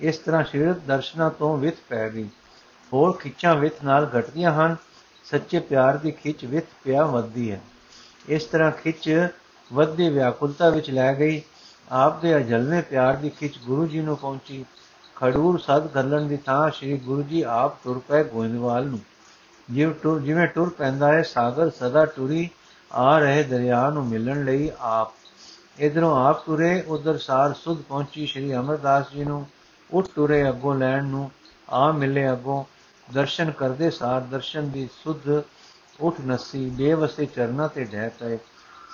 ਇਸ 0.00 0.18
ਤਰ੍ਹਾਂ 0.18 0.44
ਸ਼ਰੀਰਕ 0.44 0.78
ਦਰਸ਼ਨਾਂ 0.78 1.30
ਤੋਂ 1.30 1.56
ਵਿਤ 1.58 1.74
ਪੈ 1.88 2.08
ਗਈ। 2.10 2.28
ਹੋਰ 2.92 3.16
ਖਿੱਚਾਂ 3.16 3.54
ਵਿਤ 3.54 3.84
ਨਾਲ 3.84 4.10
ਘਟਦੀਆਂ 4.18 4.52
ਹਨ, 4.52 4.76
ਸੱਚੇ 5.24 5.58
ਪਿਆਰ 5.58 5.96
ਦੀ 5.96 6.10
ਖਿੱਚ 6.10 6.44
ਵਿਤ 6.44 6.64
ਪਿਆ 6.84 7.04
ਵੱਧਦੀ 7.04 7.50
ਹੈ। 7.50 7.60
ਇਸ 8.28 8.44
ਤਰ੍ਹਾਂ 8.44 8.70
ਖਿੱਚ 8.72 9.28
ਵੱਧਦੀ 9.72 10.08
ਵਿਆਕੁਲਤਾ 10.08 10.70
ਵਿੱਚ 10.70 10.90
ਲੈ 10.90 11.14
ਗਈ, 11.14 11.42
ਆਪ 11.92 12.20
ਦੇ 12.22 12.36
ਅਜਲਨੇ 12.36 12.80
ਪਿਆਰ 12.80 13.16
ਦੀ 13.16 13.30
ਖਿੱਚ 13.30 13.58
ਗੁਰੂ 13.58 13.86
ਜੀ 13.86 14.00
ਨੂੰ 14.00 14.16
ਪਹੁੰਚੀ। 14.16 14.64
ਖਡੂਰ 15.20 15.58
ਸਦ 15.58 15.86
ਗੱਲਣ 15.86 16.22
ਦੀ 16.22 16.36
ਥਾਂ 16.36 16.70
ਸ੍ਰੀ 16.70 16.98
ਗੁਰੂ 16.98 17.22
ਜੀ 17.22 17.42
ਆਪ 17.42 17.76
ਤੁਰ 17.84 18.00
ਪਏ 18.08 18.24
ਗੋਇੰਦਵਾਲ 18.24 18.86
ਨੂੰ। 18.86 19.00
ਜਿਵੇਂ 19.70 19.94
ਟੁਰ 19.94 20.20
ਜਿਵੇਂ 20.20 20.46
ਟੁਰ 20.46 20.68
ਪੈਂਦਾ 20.68 21.12
ਹੈ, 21.12 21.22
ਸਾਗਰ 21.22 21.70
ਸਦਾ 21.70 22.04
ਟੁਰੀ 22.04 22.50
ਆ 22.92 23.18
ਰਹੇ 23.18 23.42
ਦਰਿਆ 23.42 23.90
ਨੂੰ 23.90 24.06
ਮਿਲਣ 24.06 24.44
ਲਈ 24.44 24.70
ਆਪ। 24.80 25.12
ਇਧਰੋਂ 25.78 26.26
ਆਪ 26.26 26.44
ਤੁਰੇ, 26.44 26.84
ਉਧਰ 26.88 27.18
ਸਾਰ 27.18 27.52
ਸੁਧ 27.52 27.82
ਪਹੁੰਚੀ 27.82 28.26
ਸ੍ਰੀ 28.26 28.54
ਅਮਰਦਾਸ 28.54 29.10
ਜੀ 29.12 29.24
ਨੂੰ। 29.24 29.46
ਉੱਠ 29.90 30.06
ਤੁਰੇ 30.06 30.48
ਅੱਗੋਂ 30.48 30.74
ਲੈਣ 30.74 31.04
ਨੂੰ, 31.04 31.30
ਆ 31.70 31.92
ਮਿਲੇ 31.92 32.32
ਅੱਗੋਂ। 32.32 32.64
ਦਰਸ਼ਨ 33.14 33.50
ਕਰਦੇ 33.50 33.90
ਸਾਰ 33.90 34.20
ਦਰਸ਼ਨ 34.20 34.70
ਦੀ 34.70 34.88
ਸੁਧ 35.04 35.42
ਉਠ 36.00 36.14
ਨਸੀ, 36.26 36.70
ਬੇਵਸੇ 36.70 37.26
ਚਰਨਾ 37.26 37.66
ਤੇ 37.68 37.84
ਡਹਿ 37.84 38.10
ਪਏ। 38.18 38.38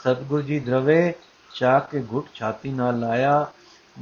ਸਤਗੁਰ 0.02 0.42
ਜੀ 0.42 0.60
ਦਰਵੇ 0.60 1.14
ਚਾ 1.54 1.78
ਕੇ 1.78 2.04
ਘੁੱਟ 2.12 2.26
ਛਾਤੀ 2.34 2.72
ਨਾਲ 2.72 3.00
ਲਾਇਆ। 3.00 3.52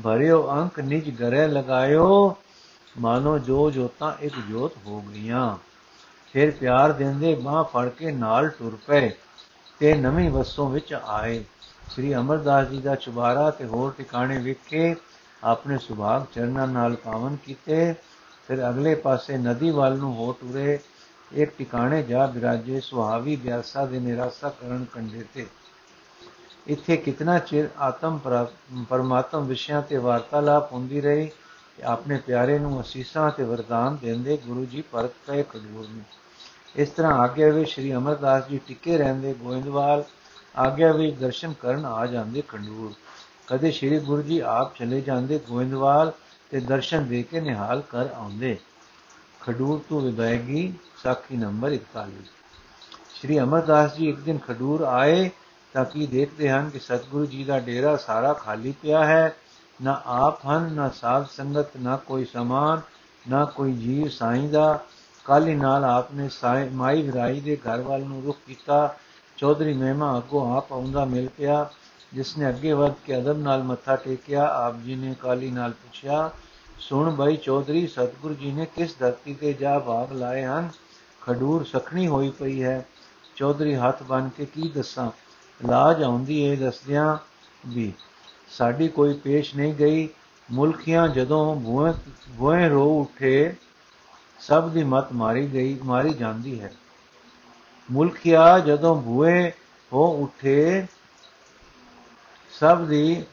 ਭਰਿਓ 0.03 0.51
ਅੰਕ 0.51 0.81
ਨਿਜ 0.81 1.11
ਗਰੇ 1.11 1.49
ਲਗਾਇਓ, 1.49 2.37
ਮਾਨੋ 2.99 3.39
ਜੋ 3.39 3.71
ਜੋਤਾਂ 3.71 4.13
ਇੱਕ 4.21 4.35
ਜੋਤ 4.49 4.73
ਹੋ 4.87 5.01
ਗਈਆਂ। 5.01 5.57
ਫਿਰ 6.33 6.51
ਪਿਆਰ 6.51 6.93
ਦਿੰਦੇ 6.93 7.35
ਬਾਹ 7.35 7.65
ਫੜ 7.65 7.89
ਕੇ 7.89 8.13
ਨਾਲ 8.13 8.49
ਟੁਰ 8.49 8.79
ਪਏ 8.87 9.11
ਤੇ 9.79 9.95
ਨਵੀਂ 9.95 10.31
ਵਸੋਂ 10.31 10.71
ਵਿੱਚ 10.71 10.95
ਆਏ। 10.95 11.45
ਸ੍ਰੀ 11.89 12.15
ਅਮਰਦਾਸ 12.15 12.69
ਜੀ 12.69 12.81
ਦਾ 12.81 12.95
ਚੁਬਾਰਾ 12.95 13.51
ਤੇ 13.51 13.65
ਹੋਰ 13.65 13.93
ਟਿਕਾਣੇ 13.93 14.39
ਵਿਖੇ 14.39 14.97
ਆਪਣੇ 15.45 15.79
ਸੁਭਾਗ 15.79 16.25
ਚਰਨਾਂ 16.35 16.67
ਨਾਲ 16.69 16.97
ਪਾਵਨ 16.97 17.37
ਕੀਤੇ। 17.37 17.95
ਫਿਰ 18.49 18.71
ਅਗਲੇ 18.71 18.95
ਪਾਸੇ 18.95 19.37
ਨਦੀ 19.37 19.71
ਵੱਲ 19.71 19.97
ਨੂੰ 19.97 20.15
ਹੋ 20.15 20.33
ਟੁਰੇ 20.33 20.79
ਇੱਕ 21.33 21.53
ਟਿਕਾਣੇ 21.59 22.03
ਜਾ 22.03 22.27
ਬਿਰਾਜੇ 22.27 22.81
ਸੁਹਾਵੀ 22.81 23.37
ਵਿਆਸਾ 23.37 23.87
ਦੇ 23.87 24.01
ਨਿਰਾਸਾ 24.01 24.49
ਕਰਨ 24.49 24.85
ਕੰਡੇ 24.85 25.25
ਤੇ। 25.35 25.47
ਇੱਥੇ 26.67 26.97
ਕਿਤਨਾ 26.97 27.39
ਚਿਰ 27.39 27.69
ਆਤਮ 27.79 28.19
ਪਰਮਾਤਮ 28.89 29.47
ਵਿਸ਼ਿਆਂ 29.47 29.83
ਤੇ 29.83 29.97
ਵਾਰਤਾਲਾਪ 29.99 30.73
ਹੁੰਦੀ 30.73 31.01
ਰਹੀ 31.01 31.31
ਆਪਣੇ 31.85 32.17
ਪਿਆਰੇ 32.17 32.59
ਨੂੰ 32.59 32.81
ਅਸੀਸਾਂ 32.81 33.31
ਤੇ 33.31 33.45
ਵਰਦਾਨ 33.45 33.97
ਦਿੰਦੇ 34.03 34.37
ਗੁਰੂ 34.47 34.65
ਜੀ 34.65 34.83
ਪਰਤ 34.93 35.13
ਪਏ 35.27 35.43
ਖਡੂਰ 35.43 35.87
ਨੂੰ। 35.89 36.03
ਇਸ 36.77 36.89
ਤਰ੍ਹਾਂ 36.89 37.13
ਆਗਿਆ 37.19 37.49
ਵਿੱਚ 37.53 37.71
ਸ੍ਰੀ 37.71 37.93
ਅਮਰਦਾਸ 37.95 38.49
ਜੀ 38.49 38.61
ਟਿੱਕੇ 38.67 38.99
ਰਹਿੰਦੇ 38.99 39.33
ਗੋਇੰਦਵਾਲ, 39.35 40.05
ਆਗਿਆ 40.59 40.93
ਵਿੱਚ 40.93 41.17
ਦਰਸ਼ਨ 41.17 41.53
ਕਰਨ 41.53 41.85
ਆ 41.87 42.07
ਜਾਂਦੇ 42.07 42.43
ਖੰਡੂਰ 42.49 42.93
ਕਦੇ 43.47 43.71
ਸ੍ਰੀ 43.71 43.99
ਗੁਰੂ 44.01 44.23
ਜੀ 44.23 44.39
ਆਪ 44.39 44.75
ਚਲੇ 44.77 45.01
ਜਾਂਦੇ 45.01 45.39
ਗੋਇੰਦਵਾਲ 45.49 46.13
ਤੇ 46.51 46.61
ਦਰਸ਼ਨ 46.61 47.07
ਦੇ 47.09 47.23
ਕੇ 47.23 47.41
ਨਿਹਾਲ 47.41 47.81
ਕਰ 47.91 48.09
ਆਉਂਦੇ। 48.15 48.57
ਖਡੂਰ 49.41 49.81
ਤੋਂ 49.89 50.01
ਵਿਦਾਇਗੀ 50.01 50.73
ਸਾਖੀ 51.03 51.37
ਨੰਬਰ 51.37 51.73
41 51.73 52.25
ਸ੍ਰੀ 53.15 53.39
ਅਮਰਦਾਸ 53.41 53.95
ਜੀ 53.95 54.09
ਇੱਕ 54.09 54.21
ਦਿਨ 54.21 54.39
ਖਡੂਰ 54.39 54.83
ਆਏ 54.83 55.31
ਤਾਂ 55.73 55.85
ਕੀ 55.85 56.07
ਦੇਖਦੇ 56.07 56.51
ਹਨ 56.51 56.71
ਕਿ 56.71 56.79
ਸਤਿਗੁਰੂ 56.79 57.27
ਜੀ 57.27 57.45
ਦਾ 57.45 57.59
ਡੇਰਾ 57.59 57.97
ਸਾਰਾ 57.97 58.33
ਖਾਲੀ 58.33 58.75
ਪਿਆ 58.83 59.05
ਹੈ? 59.05 59.37
ਨਾ 59.83 60.03
ਆਪ 60.07 60.47
ਹਨ, 60.47 60.73
ਨਾ 60.73 60.89
ਸਾਧ 60.89 61.27
ਸੰਗਤ, 61.37 61.67
ਨਾ 61.81 61.97
ਕੋਈ 61.97 62.25
ਸਮਾਨ, 62.25 62.81
ਨਾ 63.29 63.45
ਕੋਈ 63.45 63.73
ਜੀਵ 63.73 64.09
ਸਾਈਂ 64.09 64.49
ਦਾ। 64.49 64.85
ਕਾਲੀ 65.25 65.55
ਨਾਲ 65.55 65.85
ਆਪਨੇ 65.85 66.29
ਮਾਈ 66.73 67.03
ਵਿਰਾਈ 67.03 67.41
ਦੇ 67.41 67.57
ਘਰ 67.57 67.81
ਵੱਲ 67.81 68.03
ਨੂੰ 68.03 68.23
ਰੁਕ 68.23 68.39
ਕੀਤਾ। 68.47 68.97
ਚੌਧਰੀ 69.37 69.73
ਮਹਿਮਾ 69.73 70.19
ਅੱਗੋਂ 70.19 70.57
ਆਪ 70.57 70.73
ਆਉਂਦਾ 70.73 71.05
ਮਿਲ 71.05 71.29
ਪਿਆ, 71.29 71.71
ਜਿਸ 72.15 72.39
ਨੇ 72.39 72.49
ਅੱਗੇ 72.49 72.73
ਵੱਧ 72.73 72.95
ਕੇ 73.07 73.19
ਅਦਬ 73.19 73.39
ਨਾਲ 73.39 73.63
ਮੱਥਾ 73.63 73.97
ਟੇਕਿਆ। 73.97 74.47
ਆਪ 74.47 74.77
ਜੀ 74.77 74.95
ਨੇ 74.95 75.15
ਕਾਲੀ 75.21 75.51
ਨਾਲ 75.51 75.71
ਪੁੱਛਿਆ, 75.71 76.31
ਸੁਣ 76.79 77.11
ਬਈ 77.11 77.37
ਚੌਧਰੀ, 77.37 77.87
ਸਤਗੁਰੂ 77.87 78.35
ਜੀ 78.35 78.53
ਨੇ 78.53 78.67
ਕਿਸ 78.67 78.99
ਧਰਤੀ 78.99 79.35
ਤੇ 79.35 79.53
ਜਾ 79.53 79.79
ਭਾਗ 79.79 80.13
ਲਾਏ 80.13 80.45
ਹਨ? 80.45 80.71
ਖਡੂਰ 81.21 81.65
ਸਖਣੀ 81.65 82.09
ਹੋਈ 82.09 82.31
ਪਈ 82.31 82.63
ਹੈ। 82.63 82.87
ਚੌਧਰੀ 83.37 83.75
ਹੱਥ 83.75 84.03
ਬੰਨ 84.03 84.29
ਕੇ, 84.29 84.45
ਕੀ 84.45 84.69
ਦੱਸਾਂ? 84.69 85.11
ਲਾਜ 85.67 86.03
ਆਉਂਦੀ 86.03 86.41
ਏ 86.41 86.57
ਦੱਸਦਿਆਂ 86.57 87.17
ਵੀ 87.67 87.93
ਸਾਡੀ 88.49 88.89
ਕੋਈ 88.89 89.15
ਪੇਸ਼ 89.15 89.57
ਨਹੀਂ 89.57 89.75
ਗਈ। 89.75 90.09
ਮੁਲਕੀਆਂ 90.51 91.09
ਜਦੋਂ 91.09 91.57
ਬੂਏ 91.57 91.93
ਬੂਏ 92.29 92.69
ਰੋ 92.69 93.01
ਉਠੇ, 93.01 93.55
ਸਭ 94.39 94.69
ਦੀ 94.69 94.85
ਮਤ 94.85 95.13
ਮਾਰੀ 95.13 95.47
ਗਈ, 95.53 95.79
ਮਾਰੀ 95.85 96.15
ਜਾਂਦੀ 96.15 96.61
ਹੈ। 96.61 96.73
ਮੁਲਕੀਆ 97.91 98.59
ਜਦੋਂ 98.59 99.03
ਬੂਏ 99.03 99.53
ਹੋ 99.93 100.23
ਉਠੇ, 100.23 100.87
ਸਭ 102.61 102.85
ਦੀ 102.85 103.25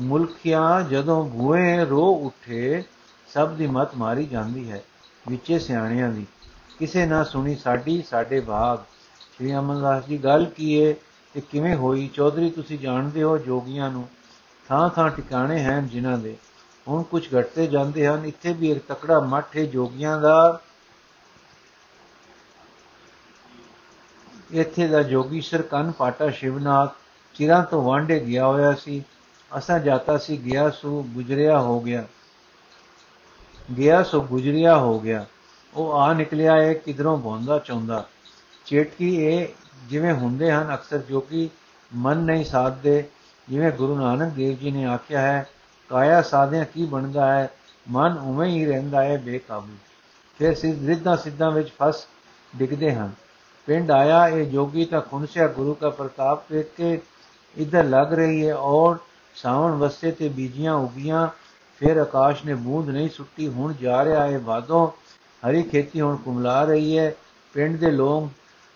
ਮੁਲਕੀਆਂ 0.00 0.82
ਜਦੋਂ 0.82 1.28
ਬੂਏ 1.28 1.84
ਰੋ 1.84 2.14
ਉਠੇ, 2.14 2.84
ਸਭ 3.34 3.50
ਦੀ 3.50 3.66
ਮਤ 3.66 3.94
ਮਾਰੀ 3.96 4.26
ਜਾਂਦੀ 4.26 4.70
ਹੈ। 4.70 4.82
ਵਿੱਚੇ 5.28 5.58
ਸਿਆਣਿਆਂ 5.58 6.08
ਦੀ, 6.08 6.26
ਕਿਸੇ 6.78 7.06
ਨਾ 7.06 7.24
ਸੁਣੀ 7.24 7.56
ਸਾਡੀ, 7.56 8.02
ਸਾਡੇ 8.10 8.40
ਬਾਗ। 8.40 8.78
ਸ੍ਰੀ 9.40 9.54
ਅਮਰਦਾਸ 9.54 10.04
ਜੀ, 10.04 10.18
ਗੱਲ 10.18 10.44
ਕੀ 10.44 10.72
ਏ? 10.74 10.94
ਤੇ 11.34 11.40
ਕਿਵੇਂ 11.40 11.76
ਹੋਈ? 11.76 12.10
ਚੌਧਰੀ, 12.14 12.50
ਤੁਸੀਂ 12.50 12.78
ਜਾਣਦੇ 12.78 13.22
ਹੋ 13.22 13.38
ਜੋਗੀਆਂ 13.38 13.90
ਨੂੰ। 13.90 14.08
ਥਾਂ 14.68 14.88
ਥਾਂ 14.88 15.10
ਟਿਕਾਣੇ 15.10 15.64
ਹਨ 15.64 15.88
ਜਿਨ੍ਹਾਂ 15.88 16.18
ਦੇ। 16.18 16.36
ਹੁਣ 16.88 17.02
ਕੁਝ 17.02 17.28
ਘਟਦੇ 17.40 17.66
ਜਾਂਦੇ 17.66 18.06
ਹਨ। 18.06 18.26
ਇੱਥੇ 18.26 18.52
ਵੀ 18.52 18.70
ਇੱਕ 18.70 18.92
ਤਕੜਾ 18.92 19.20
ਮੱਠ 19.20 19.56
ਹੈ 19.56 19.64
ਜੋਗੀਆਂ 19.64 20.20
ਦਾ। 20.20 20.60
ਇੱਥੇ 24.50 24.88
ਦਾ 24.88 25.02
ਜੋਗੀਸ਼ਰ 25.02 25.62
ਕੰਨ 25.62 25.92
ਪਾਟਾ 25.92 26.30
ਸ਼ਿਵਨਾਥ 26.30 26.92
ਚਿਰਾਂ 27.34 27.64
ਤੋਂ 27.64 27.82
ਵਾਂਡੇ 27.82 28.20
ਗਿਆ 28.20 28.46
ਹੋਇਆ 28.46 28.72
ਸੀ। 28.72 29.04
ਅਸਾਂ 29.58 29.80
ਜਾਤਾ 29.80 30.18
ਸੀ, 30.18 30.36
ਗਿਆ 30.36 30.70
ਸੋ 30.70 31.02
ਗੁਜਰਿਆ 31.02 31.60
ਹੋ 31.60 31.80
ਗਿਆ। 31.80 32.04
ਗਿਆ 33.78 34.02
ਸੋ 34.02 34.20
ਗੁਜਰਿਆ 34.20 34.78
ਹੋ 34.78 35.00
ਗਿਆ। 35.00 35.26
ਉਹ 35.74 35.92
ਆ 35.92 36.12
ਨਿਕਲਿਆ 36.12 36.56
ਏ 36.56 36.74
ਕਿਧਰੋਂ 36.74 37.18
ਬੋਂਦਾ 37.18 37.58
ਚਾਹੁੰਦਾ। 37.58 38.08
ਚੇਟਕੀ 38.70 39.24
ਇਹ 39.24 39.46
ਜਿਵੇਂ 39.88 40.14
ਹੁੰਦੇ 40.14 40.52
ਹਨ, 40.52 40.74
ਅਕਸਰ 40.74 40.98
ਜੋ 40.98 41.20
ਕਿ 41.20 41.48
ਮਨ 41.94 42.16
ਨਹੀਂ 42.16 42.44
ਸਾਧਦੇ, 42.44 43.04
ਜਿਵੇਂ 43.48 43.72
ਗੁਰੂ 43.72 43.98
ਨਾਨਕ 43.98 44.32
ਦੇਵ 44.32 44.56
ਜੀ 44.56 44.70
ਨੇ 44.70 44.84
ਆਖਿਆ 44.84 45.20
ਹੈ, 45.20 45.46
ਕਾਇਆ 45.88 46.22
ਸਾਧਿਆ 46.22 46.64
ਕੀ 46.64 46.86
ਬਣਦਾ 46.86 47.32
ਹੈ? 47.32 47.50
ਮਨ 47.90 48.18
ਉਵੇਂ 48.18 48.48
ਹੀ 48.50 48.66
ਰਹਿੰਦਾ 48.66 49.02
ਹੈ, 49.02 49.16
ਬੇਕਾਬੂ। 49.16 49.76
ਫਿਰ 50.38 50.54
ਸਿੱਧ 50.54 50.86
ਰਿੱਧਾਂ 50.86 51.16
ਸਿੱਧਾਂ 51.16 51.50
ਵਿੱਚ 51.50 51.68
ਫਸ 51.82 52.06
ਡਿੱਗਦੇ 52.56 52.94
ਹਨ। 52.94 53.10
ਪਿੰਡ 53.66 53.90
ਆਇਆ, 53.90 54.28
ਇਹ 54.28 54.50
ਜੋਗੀ 54.50 54.84
ਤਾਂ 54.84 55.00
ਖੁਨਸਿਆ 55.00 55.48
ਗੁਰੂ 55.48 55.76
ਦਾ 55.80 55.90
ਪ੍ਰਤਾਪ 55.90 56.52
ਵੇਖ 56.52 56.66
ਕੇ 56.76 57.00
ਇਧਰ 57.56 57.84
ਲੱਗ 57.84 58.14
ਰਹੀ 58.14 58.48
ਹੈ 58.48 58.54
ਔਰ 58.54 58.96
ਸਾਵਣ 59.34 59.70
ਵਸੇ 59.70 60.12
ਤੇ 60.12 60.28
ਬੀਜੀਆਂ 60.28 60.74
ਉਗੀਆਂ, 60.74 61.28
ਫਿਰ 61.78 61.96
ਆਕਾਸ਼ 61.96 62.46
ਨੇ 62.46 62.54
ਬੂੰਦ 62.54 62.90
ਨਹੀਂ 62.90 63.08
ਸੁੱਟੀ, 63.08 63.48
ਹੁਣ 63.48 63.72
ਜਾ 63.72 64.04
ਰਿਹਾ 64.04 64.26
ਹੈ 64.26 64.38
ਬਾਦੋਂ 64.38 64.88
ਹਰੀ 65.48 65.62
ਖੇਤੀ 65.62 66.00
ਹੁਣ 66.00 66.16
ਕੁਮਲਾ 66.16 66.64
ਰਹੀ 66.64 66.98
ਹੈ, 66.98 67.14
ਪਿੰਡ 67.52 67.78
ਦੇ 67.78 67.90
ਲੋਕ 67.90 68.30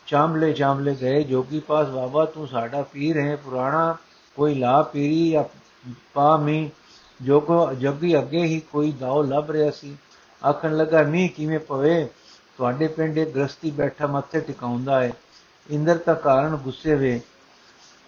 ਚਾਮਲੇ 0.06 0.52
ਚਾਮਲੇ 0.52 0.96
ਗਏ, 1.00 1.22
ਜੋਗੀ 1.22 1.60
ਪਾਸ, 1.60 1.88
ਬਾਬਾ, 1.88 2.24
ਤੂੰ 2.24 2.48
ਸਾਡਾ 2.48 2.82
ਪੀਰ 2.82 3.20
ਹੈ, 3.20 3.36
ਪੁਰਾਣਾ 3.36 3.96
ਕੋਈ 4.36 4.54
ਲਾ 4.54 4.82
ਪੀਰੀ 4.82 5.30
ਜਾਂ 5.30 5.44
ਪਾ 6.14 6.36
ਮੀ 6.36 6.70
ਜੋ 7.22 7.40
ਕੋ 7.40 7.72
ਜੱਗੀ 7.72 8.18
ਅੱਗੇ 8.18 8.42
ਹੀ 8.42 8.62
ਕੋਈ 8.72 8.92
ਦਾਉ 8.92 9.22
ਲੱਭ 9.22 9.50
ਰਿਹਾ 9.50 9.70
ਸੀ। 9.70 9.96
ਆਖਣ 10.48 10.76
ਲੱਗਾ, 10.76 11.02
ਮੀਂਹ 11.02 11.30
ਕਿਵੇਂ 11.30 11.58
ਪਵੇ? 11.58 12.08
ਤੁਹਾਡੇ 12.56 12.88
ਪਿੰਡ 12.88 13.18
ਇੱਕ 13.18 13.30
ਗ੍ਰਸਤੀ 13.30 13.70
ਬੈਠਾ 13.70 14.06
ਮੱਥੇ 14.06 14.40
ਟਿਕਾਉਂਦਾ 14.40 15.02
ਹੈ। 15.02 15.12
ਇੰਦਰ 15.70 15.96
ਤਾਂ 15.96 16.14
ਕਾਰਨ 16.14 16.56
ਗੁੱਸੇ 16.56 16.94
ਵੇ। 16.94 17.20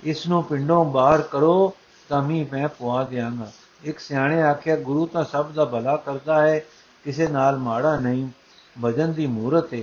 ਇਸ 0.05 0.27
ਨੂੰ 0.27 0.45
ਪਿੰਡੋਂ 0.45 0.85
ਬਾਹਰ 0.85 1.23
ਕਰੋ, 1.23 1.75
ਤਾਂ 2.09 2.23
ਮੀਂਹ 2.23 2.47
ਮੈਂ 2.53 2.69
ਪਵਾ 2.69 3.05
ਦਿਆਂਗਾ। 3.05 3.51
ਇੱਕ 3.85 3.99
ਸਿਆਣੇ 3.99 4.43
ਆਖਿਆ, 4.43 4.77
ਗੁਰੂ 4.77 5.07
ਤਾਂ 5.07 5.25
ਸਭ 5.25 5.51
ਦਾ 5.51 5.65
ਭਲਾ 5.65 5.97
ਕਰਦਾ 5.97 6.43
ਹੈ, 6.43 6.61
ਕਿਸੇ 7.05 7.27
ਨਾਲ 7.27 7.57
ਮਾੜਾ 7.57 7.97
ਨਹੀਂ। 7.97 8.29
ਭਜਨ 8.85 9.13
ਦੀ 9.13 9.27
ਮੂਰਤ 9.27 9.75
ਹੈ 9.75 9.83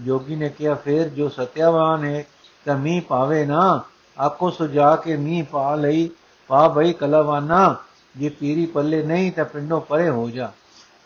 ਜੋਗੀ 0.00 0.36
ਨੇ 0.36 0.48
ਕਿਹਾ, 0.48 0.74
ਫੇਰ 0.74 1.08
ਜੋ 1.08 1.28
ਸਤਿਆਵਾਨ 1.28 2.04
ਹੈ, 2.04 2.24
ਤਾਂ 2.64 2.78
ਮੀਂਹ 2.78 3.02
ਪਾਵੇ 3.02 3.46
ਨਾ। 3.46 3.82
ਆਕੋ 4.18 4.50
ਸੁਜਾ 4.50 4.96
ਕੇ 4.96 5.16
ਮੀਂਹ 5.16 5.44
ਪਾ 5.44 5.74
ਲਈ। 5.74 6.10
ਪਾ 6.48 6.68
ਬਈ 6.68 6.92
ਕਲਵਾਨਾ, 6.92 7.76
ਜੇ 8.16 8.28
ਪੀਰੀ 8.28 8.66
ਪੱਲੇ 8.66 9.02
ਨਹੀਂ, 9.02 9.32
ਤਾਂ 9.32 9.44
ਪਿੰਡੋਂ 9.44 9.80
ਪਰੇ 9.80 10.08
ਹੋ 10.08 10.30
ਜਾ। 10.30 10.52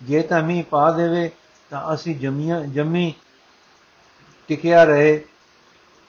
ਜੇ 0.02 0.23
ਤਾਂ 0.23 0.42
ਮੀਂਹ 0.42 0.64
ਪਾ 0.64 0.90
ਦੇਵੇ, 0.90 1.30
ਤਾਂ 1.71 1.95
ਅਸੀਂ 1.95 2.16
ਜਮੀਆਂ, 2.16 2.61
ਜਮੀ 2.61 3.14
ਟਿਕਿਆ 4.49 4.85
ਰਹੇ। 4.85 5.25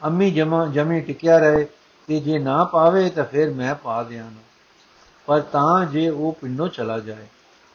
ਅੰਮੀ 0.05 0.31
ਜਮਾ, 0.31 0.65
ਜਮੀ 0.65 1.01
ਟਿਕਿਆ 1.01 1.37
ਰਹੇ। 1.37 1.67
ਤੇ 2.07 2.19
ਜੇ 2.19 2.39
ਨਾ 2.39 2.63
ਪਾਵੇ, 2.63 3.09
ਤਾਂ 3.09 3.25
ਫਿਰ 3.25 3.53
ਮੈਂ 3.53 3.75
ਪਾ 3.75 4.03
ਦਿਆਂਗਾ। 4.03 4.43
ਪਰ 5.25 5.41
ਤਾਂ 5.41 5.85
ਜੇ 5.85 6.09
ਉਹ 6.09 6.37
ਪਿੰਡੋਂ 6.41 6.67
ਚਲਾ 6.67 6.99
ਜਾਏ 6.99 7.27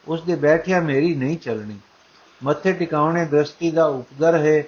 ਉਸ 0.07 0.21
ਦੇ 0.21 0.35
ਬੈਠਿਆ 0.35 0.79
ਮੇਰੀ 0.79 1.15
ਨਹੀਂ 1.15 1.37
ਚੱਲਣੀ। 1.37 1.75
ਮੱਥੇ 2.43 2.73
ਟਿਕਾਉਣੇ 2.73 3.25
ਗ੍ਰਸਤੀ 3.25 3.71
ਦਾ 3.71 3.85
ਉਪਦਰ 3.85 4.35
ਹੈ। 4.35 4.63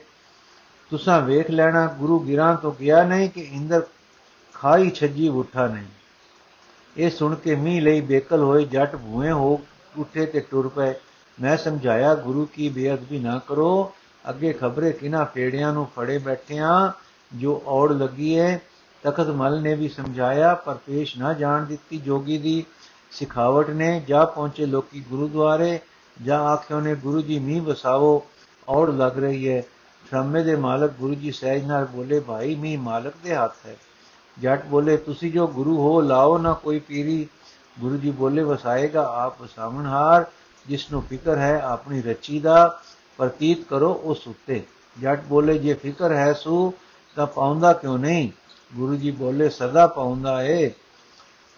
ਤੁਸਾਂ 0.91 1.21
ਵੇਖ 1.21 1.49
ਲੈਣਾ 1.51 1.85
ਗੁਰੂ 1.99 2.19
ਗਿਰਾਂ 2.19 2.55
ਤੋਂ 2.55 2.71
ਗਿਆ 2.79 3.03
ਨਹੀਂ 3.03 3.29
ਕਿ 3.29 3.41
ਇੰਦਰ 3.51 3.81
ਖਾਈ 4.55 4.89
ਛੱਜੀ 4.89 5.27
ਉਠਾ 5.29 5.67
ਨਹੀਂ 5.67 5.85
ਇਹ 6.95 7.09
ਸੁਣ 7.09 7.35
ਕੇ 7.35 7.55
ਮੀਂਹ 7.55 7.81
ਲਈ 7.81 8.01
ਬੇਕਲ 8.01 8.43
ਹੋਏ 8.43 8.63
ਜੱਟ 8.65 8.95
ਭੂਏ 8.95 9.31
ਹੋ 9.31 9.59
ਉੱਠੇ 9.97 10.25
ਤੇ 10.25 10.39
ਟੁਰ 10.51 10.67
ਪਏ 10.67 10.93
ਮੈਂ 11.37 11.57
ਸਮਝਾਇਆ 11.57 12.13
ਗੁਰੂ 12.15 12.45
ਕੀ 12.45 12.69
ਬੇਅਦਬੀ 12.69 13.19
ਨਾ 13.19 13.37
ਕਰੋ 13.47 13.91
ਅੱਗੇ 14.29 14.53
ਖਬਰੇ 14.53 14.91
ਕਿਨਾ 14.91 15.23
ਪੇੜਿਆਂ 15.23 15.73
ਨੂੰ 15.73 15.85
ਫੜੇ 15.95 16.17
ਬੈਠਿਆਂ 16.17 16.91
ਜੋ 17.31 17.61
ਔੜ 17.67 17.91
ਲੱਗੀ 17.91 18.33
ਏ 18.33 18.57
ਤਖਤ 19.03 19.27
ਮਲ 19.29 19.61
ਨੇ 19.61 19.73
ਵੀ 19.75 19.89
ਸਮਝਾਇਆ 19.89 20.53
ਪਰ 20.55 20.77
ਪੇਸ਼ 20.85 21.17
ਨਾ 21.17 21.33
ਜਾਣ 21.33 21.65
ਦਿੱਤੀ 21.65 21.97
ਜੋਗੀ 21.97 22.37
ਦੀ 22.37 22.63
ਸਿਖਾਵਟ 23.11 23.69
ਨੇ 23.69 23.99
ਜਾ 24.07 24.25
ਪਹੁੰਚੇ 24.25 24.65
ਲੋਕੀ 24.65 25.03
ਗੁਰਦੁਆਰੇ 25.09 25.79
ਜਾਂ 26.17 26.39
ਆਖਿਓ 26.45 26.79
ਨੇ 26.79 26.95
ਗੁਰੂ 26.95 27.21
ਜੀ 27.21 27.39
ਮੀਂਹ 27.39 27.61
ਵਸਾਵੋ 27.61 28.21
ਔੜ 28.67 28.89
ਲੱਗ 28.89 29.17
ਰਹੀ 29.17 29.47
ਹੈ 29.49 29.63
ਸ਼ਰਮੇ 30.09 30.43
ਦੇ 30.43 30.55
ਮਾਲਕ 30.55 30.91
ਗੁਰੂ 30.91 31.15
ਜੀ 31.15 31.31
ਸਹਿਜ 31.31 31.65
ਨਾਲ 31.65 31.85
ਬੋਲੇ, 31.85 32.19
ਭਾਈ, 32.19 32.55
ਮੀਂਹ 32.55 32.79
ਮਾਲਕ 32.79 33.13
ਦੇ 33.23 33.35
ਹੱਥ 33.35 33.55
ਹੈ। 33.65 33.75
ਜੱਟ 34.41 34.65
ਬੋਲੇ, 34.65 34.97
ਤੁਸੀਂ 34.97 35.31
ਜੋ 35.31 35.47
ਗੁਰੂ 35.47 35.77
ਹੋ, 35.77 36.01
ਲਾਓ 36.01 36.37
ਨਾ 36.37 36.53
ਕੋਈ 36.53 36.79
ਪੀਰੀ। 36.79 37.27
ਗੁਰੂ 37.79 37.97
ਜੀ 37.97 38.11
ਬੋਲੇ, 38.11 38.43
ਵਸਾਏਗਾ 38.43 39.03
ਆਪ 39.13 39.41
ਵਸਾਵਣਹਾਰ 39.41 40.25
ਜਿਸ 40.67 40.91
ਨੂੰ 40.91 41.01
ਫਿਕਰ 41.01 41.37
ਹੈ 41.37 41.61
ਆਪਣੀ 41.61 42.01
ਰਚੀ 42.01 42.39
ਦਾ 42.39 42.81
ਪ੍ਰਤੀਤ 43.17 43.63
ਕਰੋ 43.63 44.01
ਉਸ 44.03 44.27
ਉੱਤੇ। 44.27 44.63
ਜੱਟ 45.01 45.21
ਬੋਲੇ, 45.23 45.57
ਜੇ 45.57 45.73
ਫਿਕਰ 45.73 46.11
ਹੈ 46.11 46.33
ਸੂ, 46.33 46.73
ਤਾਂ 47.15 47.27
ਪਾਉਂਦਾ 47.27 47.73
ਕਿਉਂ 47.73 47.99
ਨਹੀਂ? 47.99 48.31
ਗੁਰੂ 48.75 48.95
ਜੀ 48.95 49.11
ਬੋਲੇ, 49.11 49.49
ਸਦਾ 49.49 49.87
ਪਾਉਂਦਾ 49.87 50.43
ਏ, 50.43 50.71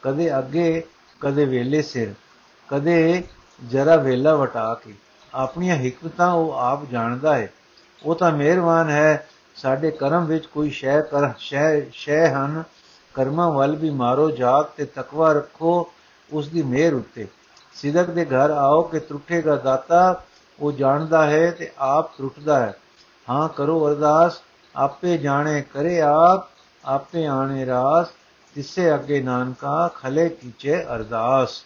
ਕਦੇ 0.02 0.38
ਅੱਗੇ, 0.38 0.84
ਕਦੇ 1.20 1.46
ਵੇਲੇ 1.46 1.82
ਸਿਰ, 1.82 2.14
ਕਦੇ 2.68 3.24
ਜਰਾ 3.68 3.96
ਵੇਲਾ 3.96 4.36
ਵਟਾ 4.36 4.74
ਕੇ। 4.74 4.94
ਆਪਣੀਆਂ 5.34 5.78
ਹਕਮਤਾਂ 5.78 6.34
ਉਹ 6.34 6.54
ਆਪ 6.54 6.86
ਜਾਣਦਾ 6.86 7.36
ਹੈ 7.38 7.54
ਉਹ 8.06 8.16
ਤਾਂ 8.16 8.32
ਮਿਹਰਬਾਨ 8.32 8.90
ਹੈ, 8.90 9.28
ਸਾਡੇ 9.56 9.92
ਕਰਮ 9.92 10.26
ਵਿੱਚ 10.26 10.46
ਕੋਈ 10.46 10.70
ਸ਼ੈ 10.70 11.02
ਕਰ, 11.02 11.30
ਸ਼ੈ 11.38 11.82
ਸ਼ੈ 11.94 12.30
ਹਨ। 12.30 12.64
ਕਰਮਾਂ 13.14 13.52
ਵੱਲ 13.52 13.76
ਵੀ 13.76 13.90
ਮਾਰੋ, 13.90 14.32
ਜਾਗ 14.32 14.66
ਤੇ 14.66 14.86
ਤਕਵਾ 14.86 15.34
ਰੱਖੋ 15.34 15.92
ਉਸ 16.34 16.48
ਦੀ 16.48 16.62
ਮਿਹਰ 16.62 16.94
ਉੱਤੇ। 16.94 17.28
ਸਿਦਕ 17.74 18.10
ਦੇ 18.10 18.26
ਘਰ 18.26 18.50
ਆਓ 18.50 18.82
ਕਿ 18.82 19.00
ਤਰੁੱਠੇਗਾ 19.00 19.56
ਦਾਤਾ 19.56 20.24
ਉਹ 20.60 20.72
ਜਾਣਦਾ 20.72 21.30
ਹੈ 21.30 21.52
ਤੇ 21.52 21.72
ਆਪ 21.78 22.18
ਤਰੁੱਟਦਾ 22.18 22.60
ਹੈ। 22.60 22.74
ਹਾਂ, 23.30 23.50
ਕਰੋ 23.50 23.88
ਅਰਦਾਸ, 23.88 24.42
ਆਪੇ 24.76 25.18
ਜਾਣੇ, 25.18 25.62
ਕਰੇ 25.62 26.02
ਆਪ, 26.02 26.48
ਆਪੇ 26.86 27.26
ਆਣੇ 27.26 27.66
ਰਾਸ, 27.66 28.08
ਤਿਸੇ 28.56 28.94
ਅੱਗੇ 28.94 29.22
ਨਾਨਕਾ, 29.22 29.88
ਖਲੇ 29.88 30.30
ਕੀਚੇ 30.30 30.84
ਅਰਦਾਸ। 30.84 31.66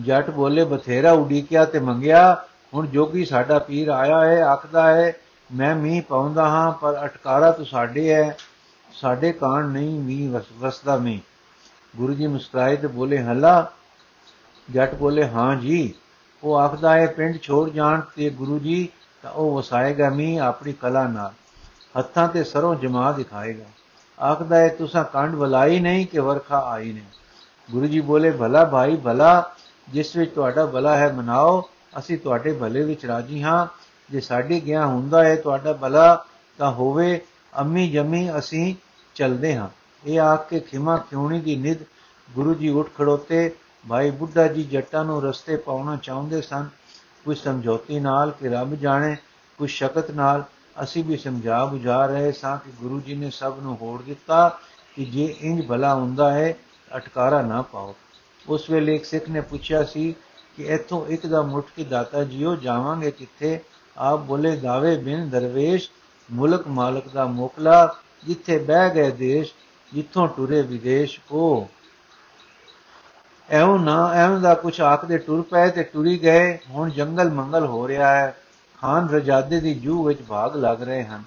ਜੱਟ 0.00 0.30
ਬੋਲੇ 0.30 0.64
ਬਥੇਰਾ 0.64 1.12
ਉਡੀਕਿਆ 1.12 1.64
ਤੇ 1.64 1.78
ਮੰਗਿਆ, 1.78 2.44
ਹੁਣ 2.74 2.86
ਜੋਗੀ 2.86 3.24
ਸਾਡਾ 3.24 3.58
ਪੀਰ 3.58 3.88
ਆਇਆ 3.88 4.24
ਹੈ, 4.24 4.42
ਆਖਦਾ 4.42 4.94
ਹੈ, 4.94 5.12
ਮੈਂ 5.54 5.76
ਮੀਂਹ 5.76 6.02
ਪਾਉਂਦਾ 6.02 6.48
ਹਾਂ, 6.48 6.72
ਪਰ 6.72 7.04
ਅਟਕਾਰਾ 7.04 7.50
ਤੂੰ 7.50 7.66
ਸਾਡੇ 7.66 8.12
ਹੈ, 8.12 8.36
ਸਾਡੇ 8.92 9.32
ਕਾਣ 9.32 9.68
ਨਹੀਂ 9.68 10.00
ਮੀਂਹ 10.00 10.40
ਵਸਦਾ 10.58 10.96
ਮੀਂਹ। 10.96 11.20
ਗੁਰੂ 11.96 12.14
ਜੀ 12.14 12.26
ਮੁਸਕਰਾਏ 12.26 12.76
ਤੇ 12.76 12.86
ਬੋਲੇ, 12.86 13.22
ਹੱਲਾ। 13.22 13.72
ਜੱਟ 14.70 14.94
ਬੋਲੇ, 14.94 15.28
ਹਾਂ 15.28 15.56
ਜੀ। 15.56 15.94
ਉਹ 16.44 16.56
ਆਖਦਾ 16.56 16.94
ਹੈ, 16.94 17.06
ਪਿੰਡ 17.06 17.38
ਛੋੜ 17.42 17.70
ਜਾਣ 17.70 18.00
ਤੇ 18.16 18.30
ਗੁਰੂ 18.30 18.58
ਜੀ, 18.58 18.88
ਤਾਂ 19.22 19.30
ਉਹ 19.30 19.56
ਵਸਾਏਗਾ 19.56 20.10
ਮੀਂਹ 20.10 20.42
ਆਪਣੀ 20.42 20.72
ਕਲਾ 20.72 21.06
ਨਾਲ। 21.06 21.32
ਹੱਥਾਂ 21.98 22.28
ਤੇ 22.28 22.44
ਸਰੋਂ 22.44 22.74
ਜਮਾ 22.74 23.12
ਦਿਖਾਏਗਾ। 23.12 23.64
ਆਖਦਾ 24.24 24.56
ਹੈ, 24.56 24.68
ਤੁਸੀਂ 24.68 25.04
ਕੰਡ 25.04 25.34
ਵਲਾਈ 25.34 25.80
ਨਹੀਂ 25.80 26.06
ਕਿ 26.06 26.20
ਵਰਖਾ 26.20 26.60
ਆਈ 26.60 26.92
ਨਹੀਂ। 26.92 27.04
ਗੁਰੂ 27.70 27.86
ਜੀ 27.86 28.00
ਬੋਲੇ, 28.00 28.30
ਭਲਾ 28.30 28.64
ਭਾਈ, 28.64 28.96
ਭਲਾ। 28.96 29.52
ਜਿਸ 29.88 30.16
ਵਿੱਚ 30.16 30.34
ਤੁਹਾਡਾ 30.34 30.66
ਭਲਾ 30.66 30.96
ਹੈ, 30.96 31.12
ਮਨਾਓ। 31.12 31.68
ਅਸੀਂ 31.98 32.18
ਤੁਹਾਡੇ 32.18 32.52
ਭਲੇ 32.52 32.82
ਵਿੱਚ 32.82 33.06
ਰਾਜੀ 33.06 33.42
ਹਾਂ। 33.42 33.66
ਜੇ 34.10 34.20
ਸਾਡੀ 34.20 34.66
ਗਿਆ 34.66 34.86
ਹੁੰਦਾ 34.86 35.24
ਹੈ 35.24 35.36
ਤੁਹਾਡਾ 35.36 35.72
ਭਲਾ 35.72 36.24
ਤਾਂ 36.58 36.72
ਹੋਵੇ। 36.72 37.20
ਅੰਮੀ 37.58 37.90
ਜਮੀ 37.90 38.38
ਅਸੀਂ 38.38 38.74
ਚਲਦੇ 39.14 39.56
ਹਾਂ। 39.56 39.68
ਇਹ 40.06 40.20
ਆਖ 40.20 40.48
ਕੇ 40.48 40.60
ਖਿਮਾ 40.60 40.96
ਖਿਉਣੀ 40.96 41.40
ਦੀ 41.40 41.56
ਨਿਦ 41.56 41.78
ਗੁਰੂ 42.34 42.54
ਜੀ 42.54 42.68
ਉੱਠ 42.68 42.88
ਖੜੋਤੇ। 42.98 43.52
ਭਾਈ 43.88 44.10
ਬੁੱਢਾ 44.10 44.46
ਜੀ 44.46 44.64
ਜੱਟਾਂ 44.64 45.04
ਨੂੰ 45.04 45.22
ਰਸਤੇ 45.22 45.56
ਪਾਉਣਾ 45.56 45.96
ਚਾਹੁੰਦੇ 45.96 46.40
ਸਨ। 46.40 46.68
ਕੁਝ 47.24 47.38
ਸਮਝੌਤੀ 47.38 48.00
ਨਾਲ 48.00 48.30
ਕਿ 48.30 48.48
ਰੱਬ 48.48 48.74
ਜਾਣੇ 48.74 49.16
ਕੁਝ 49.58 49.70
ਸ਼ਕਤ 49.70 50.10
ਨਾਲ। 50.10 50.44
ਅਸੀਂ 50.82 51.04
ਵੀ 51.04 51.16
ਸਮਝਾ 51.16 51.64
ਬੁਝਾ 51.64 52.06
ਰਹੇ 52.06 52.32
ਸਾਂ 52.32 52.58
ਕਿ 52.58 52.70
ਗੁਰੂ 52.70 53.00
ਜੀ 53.00 53.14
ਨੇ 53.14 53.30
ਸਭ 53.30 53.54
ਨੂੰ 53.62 53.76
ਹੋੜ 53.76 54.02
ਦਿੱਤਾ 54.02 54.58
ਕਿ 54.96 55.04
ਜੇ 55.04 55.36
ਇੰਜ 55.40 55.66
ਭਲਾ 55.66 55.94
ਹੁੰਦਾ 55.94 56.32
ਹੈ, 56.32 56.54
ਅਟਕਾਰਾ 56.96 57.42
ਨਾ 57.42 57.62
ਪਾਓ। 57.62 57.94
ਉਸ 58.48 58.70
ਵੇਲੇ 58.70 58.94
ਇੱਕ 58.94 59.04
ਸਿੱਖ 59.04 59.28
ਨੇ 59.28 59.40
ਪੁੱਛਿਆ 59.40 59.84
ਸੀ 59.84 60.14
ਕਿ 60.56 60.62
ਇੱਥੋਂ 60.62 61.06
ਇੱਕ 61.06 61.26
ਦਾ 61.26 61.42
ਮੁੱਠ 61.42 61.66
ਕੇ 61.76 61.84
ਦਾਤਾ 61.84 62.24
ਜੀਓ, 62.24 62.56
ਜਾਵਾਂਗੇ 62.56 63.10
ਕਿੱਥੇ? 63.10 63.60
ਆਪ 63.98 64.18
ਬੋਲੇ, 64.18 64.56
ਦਾਵੇ 64.56 64.96
ਬਿਨ 64.96 65.28
ਦਰਵੇਸ਼, 65.28 65.90
ਮੁਲਕ 66.32 66.68
ਮਾਲਕ 66.68 67.08
ਦਾ 67.08 67.24
ਮੋਕਲਾ, 67.24 67.94
ਜਿੱਥੇ 68.26 68.58
ਬਹਿ 68.58 68.94
ਗਏ 68.94 69.10
ਦੇਸ਼, 69.10 69.54
ਜਿੱਥੋਂ 69.94 70.28
ਟੁਰੇ 70.28 70.62
ਵਿਦੇਸ਼ 70.62 71.20
ਕੋ 71.28 71.68
ਐਉਂ 73.50 73.78
ਨਾ, 73.78 74.12
ਐਉਂ 74.14 74.40
ਦਾ 74.40 74.54
ਕੁਛ 74.54 74.80
ਆਖਦੇ 74.80 75.18
ਟੁਰ 75.18 75.42
ਪਏ 75.42 75.70
ਤੇ 75.70 75.82
ਟੁਰੀ 75.82 76.18
ਗਏ। 76.18 76.58
ਹੁਣ 76.68 76.90
ਜੰਗਲ 76.90 77.30
ਮੰਗਲ 77.30 77.66
ਹੋ 77.66 77.88
ਰਿਹਾ 77.88 78.16
ਹੈ। 78.16 78.36
ਖਾਨ 78.80 79.08
ਰਜਾਦੇ 79.08 79.60
ਦੀ 79.60 79.74
ਜੂ 79.74 80.04
ਵਿੱਚ 80.04 80.22
ਭਾਗ 80.22 80.56
ਲੱਗ 80.56 80.82
ਰਹੇ 80.82 81.04
ਹਨ। 81.04 81.22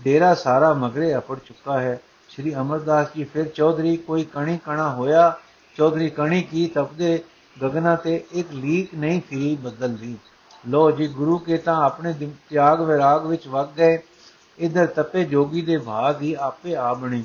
ਡੇਰਾ 0.00 0.34
ਸਾਰਾ 0.34 0.72
ਮਗਰੇ 0.72 1.16
ਅਪੜ 1.16 1.38
ਚੁੱਕਾ 1.38 1.80
ਹੈ। 1.80 2.00
ਸ਼੍ਰੀ 2.28 2.54
ਅਮਰਦਾਸ 2.54 3.06
ਜੀ 3.16 3.24
ਫਿਰ 3.24 3.48
ਚੌਧਰੀ, 3.48 3.96
ਕੋਈ 3.96 4.24
ਕਣੀ 4.24 4.58
ਕਣਾ 4.64 4.94
ਹੋਇਆ? 4.94 5.38
ਚੌਧਰੀ 5.74 6.10
ਕਣੀ 6.10 6.42
ਕੀ 6.42 6.66
ਤਪਦੇ 6.66 7.22
ਗਗਨਾ 7.62 7.96
ਤੇ 7.96 8.24
ਇੱਕ 8.32 8.52
ਲੀਕ 8.52 8.94
ਨਹੀਂ 8.94 9.20
ਫਿਰੀ 9.30 9.56
ਬਦਲਦੀ। 9.56 10.16
ਲੋ 10.68 10.90
ਜੀ, 10.90 11.06
ਗੁਰੂ 11.08 11.38
ਕੇ 11.38 11.56
ਤਾਂ 11.56 11.84
ਆਪਣੇ 11.84 12.12
ਤਿਆਗ 12.50 12.80
ਵਿਰਾਗ 12.80 13.26
ਵਿੱਚ 13.26 13.48
ਵਗ 13.48 13.68
ਗਏ। 13.76 13.98
ਇਧਰ 14.58 14.86
ਤਪੇ 14.86 15.24
ਜੋਗੀ 15.24 15.62
ਦੇ 15.62 15.78
ਭਾਗ 15.78 16.22
ਹੀ 16.22 16.34
ਆਪੇ 16.34 16.76
ਆ 16.76 16.94
ਬਣੀ। 16.94 17.24